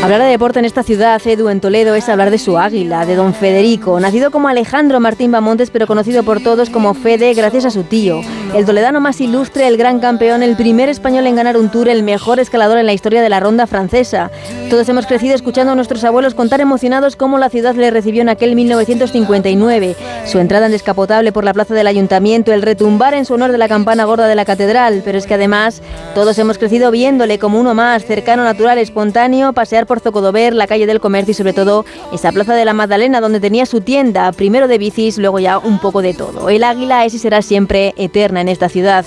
Hablar 0.02 0.20
de 0.20 0.28
deporte 0.28 0.58
en 0.58 0.66
esta 0.66 0.82
ciudad, 0.82 1.20
Edu, 1.24 1.48
en 1.48 1.60
Toledo, 1.60 1.94
es 1.94 2.10
hablar 2.10 2.30
de 2.30 2.38
su 2.38 2.58
águila, 2.58 3.06
de 3.06 3.16
don 3.16 3.32
Federico, 3.32 3.98
nacido 4.00 4.30
como 4.30 4.48
Alejandro 4.48 5.00
Martín 5.00 5.32
Bamontes, 5.32 5.70
pero 5.70 5.86
conocido 5.86 6.22
por 6.22 6.42
todos 6.42 6.68
como 6.68 6.92
Fede 6.92 7.32
gracias 7.32 7.64
a 7.64 7.70
su 7.70 7.84
tío. 7.84 8.20
El 8.54 8.66
toledano 8.66 9.00
más 9.00 9.20
ilustre, 9.20 9.68
el 9.68 9.76
gran 9.76 10.00
campeón, 10.00 10.42
el 10.42 10.56
primer 10.56 10.88
español 10.88 11.26
en 11.26 11.36
ganar 11.36 11.56
un 11.56 11.70
tour, 11.70 11.88
el 11.88 12.02
mejor 12.02 12.40
escalador 12.40 12.78
en 12.78 12.86
la 12.86 12.92
historia 12.92 13.22
de 13.22 13.28
la 13.28 13.40
ronda 13.40 13.66
francesa. 13.66 14.30
Todos 14.68 14.88
hemos 14.88 15.06
crecido 15.06 15.34
escuchando 15.34 15.72
a 15.72 15.74
nuestros 15.76 16.02
abuelos 16.04 16.34
contar 16.34 16.60
emocionados 16.60 17.16
cómo 17.16 17.38
la 17.38 17.48
ciudad 17.48 17.74
le 17.76 17.90
recibió 17.90 18.22
en 18.22 18.28
aquel 18.28 18.56
1959. 18.56 19.96
Su 20.26 20.38
entrada 20.38 20.66
en 20.66 20.72
descapotable 20.72 21.32
por 21.32 21.44
la 21.44 21.54
plaza 21.54 21.74
del 21.74 21.86
ayuntamiento, 21.86 22.52
el 22.52 22.62
retumbar 22.62 23.14
en 23.14 23.24
su 23.24 23.34
honor 23.34 23.52
de 23.52 23.58
la 23.58 23.68
campana 23.68 24.04
gorda 24.04 24.26
de 24.26 24.34
la 24.34 24.44
catedral, 24.44 25.02
pero 25.04 25.16
es 25.16 25.26
que 25.26 25.34
además 25.34 25.80
todos 26.14 26.38
hemos 26.38 26.58
crecido 26.58 26.90
viéndole 26.90 27.38
como 27.38 27.60
uno 27.60 27.69
más, 27.74 28.04
cercano, 28.04 28.44
natural, 28.44 28.78
espontáneo, 28.78 29.52
pasear 29.52 29.86
por 29.86 30.00
Zocodover, 30.00 30.54
la 30.54 30.66
calle 30.66 30.86
del 30.86 31.00
comercio 31.00 31.32
y 31.32 31.34
sobre 31.34 31.52
todo 31.52 31.84
esa 32.12 32.32
plaza 32.32 32.54
de 32.54 32.64
la 32.64 32.72
Magdalena 32.72 33.20
donde 33.20 33.40
tenía 33.40 33.66
su 33.66 33.80
tienda, 33.80 34.32
primero 34.32 34.68
de 34.68 34.78
bicis, 34.78 35.18
luego 35.18 35.38
ya 35.38 35.58
un 35.58 35.78
poco 35.78 36.02
de 36.02 36.14
todo. 36.14 36.48
El 36.48 36.64
águila 36.64 37.04
es 37.04 37.14
y 37.14 37.18
será 37.18 37.42
siempre 37.42 37.94
eterna 37.96 38.40
en 38.40 38.48
esta 38.48 38.68
ciudad. 38.68 39.04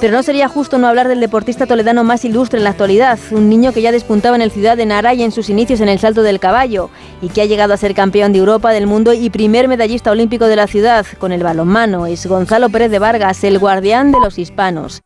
Pero 0.00 0.12
no 0.12 0.22
sería 0.22 0.48
justo 0.48 0.78
no 0.78 0.88
hablar 0.88 1.08
del 1.08 1.20
deportista 1.20 1.66
toledano 1.66 2.04
más 2.04 2.24
ilustre 2.24 2.58
en 2.58 2.64
la 2.64 2.70
actualidad, 2.70 3.18
un 3.30 3.48
niño 3.48 3.72
que 3.72 3.80
ya 3.80 3.92
despuntaba 3.92 4.36
en 4.36 4.42
el 4.42 4.50
ciudad 4.50 4.76
de 4.76 4.86
Nara 4.86 5.14
y 5.14 5.22
en 5.22 5.32
sus 5.32 5.48
inicios 5.48 5.80
en 5.80 5.88
el 5.88 5.98
salto 5.98 6.22
del 6.22 6.40
caballo, 6.40 6.90
y 7.22 7.28
que 7.28 7.42
ha 7.42 7.46
llegado 7.46 7.72
a 7.72 7.78
ser 7.78 7.94
campeón 7.94 8.32
de 8.32 8.40
Europa, 8.40 8.72
del 8.72 8.86
mundo 8.86 9.12
y 9.12 9.30
primer 9.30 9.68
medallista 9.68 10.10
olímpico 10.10 10.46
de 10.46 10.56
la 10.56 10.66
ciudad 10.66 11.06
con 11.18 11.32
el 11.32 11.42
balonmano. 11.42 12.06
Es 12.06 12.26
Gonzalo 12.26 12.70
Pérez 12.70 12.90
de 12.90 12.98
Vargas, 12.98 13.44
el 13.44 13.58
guardián 13.58 14.12
de 14.12 14.20
los 14.20 14.38
hispanos. 14.38 15.02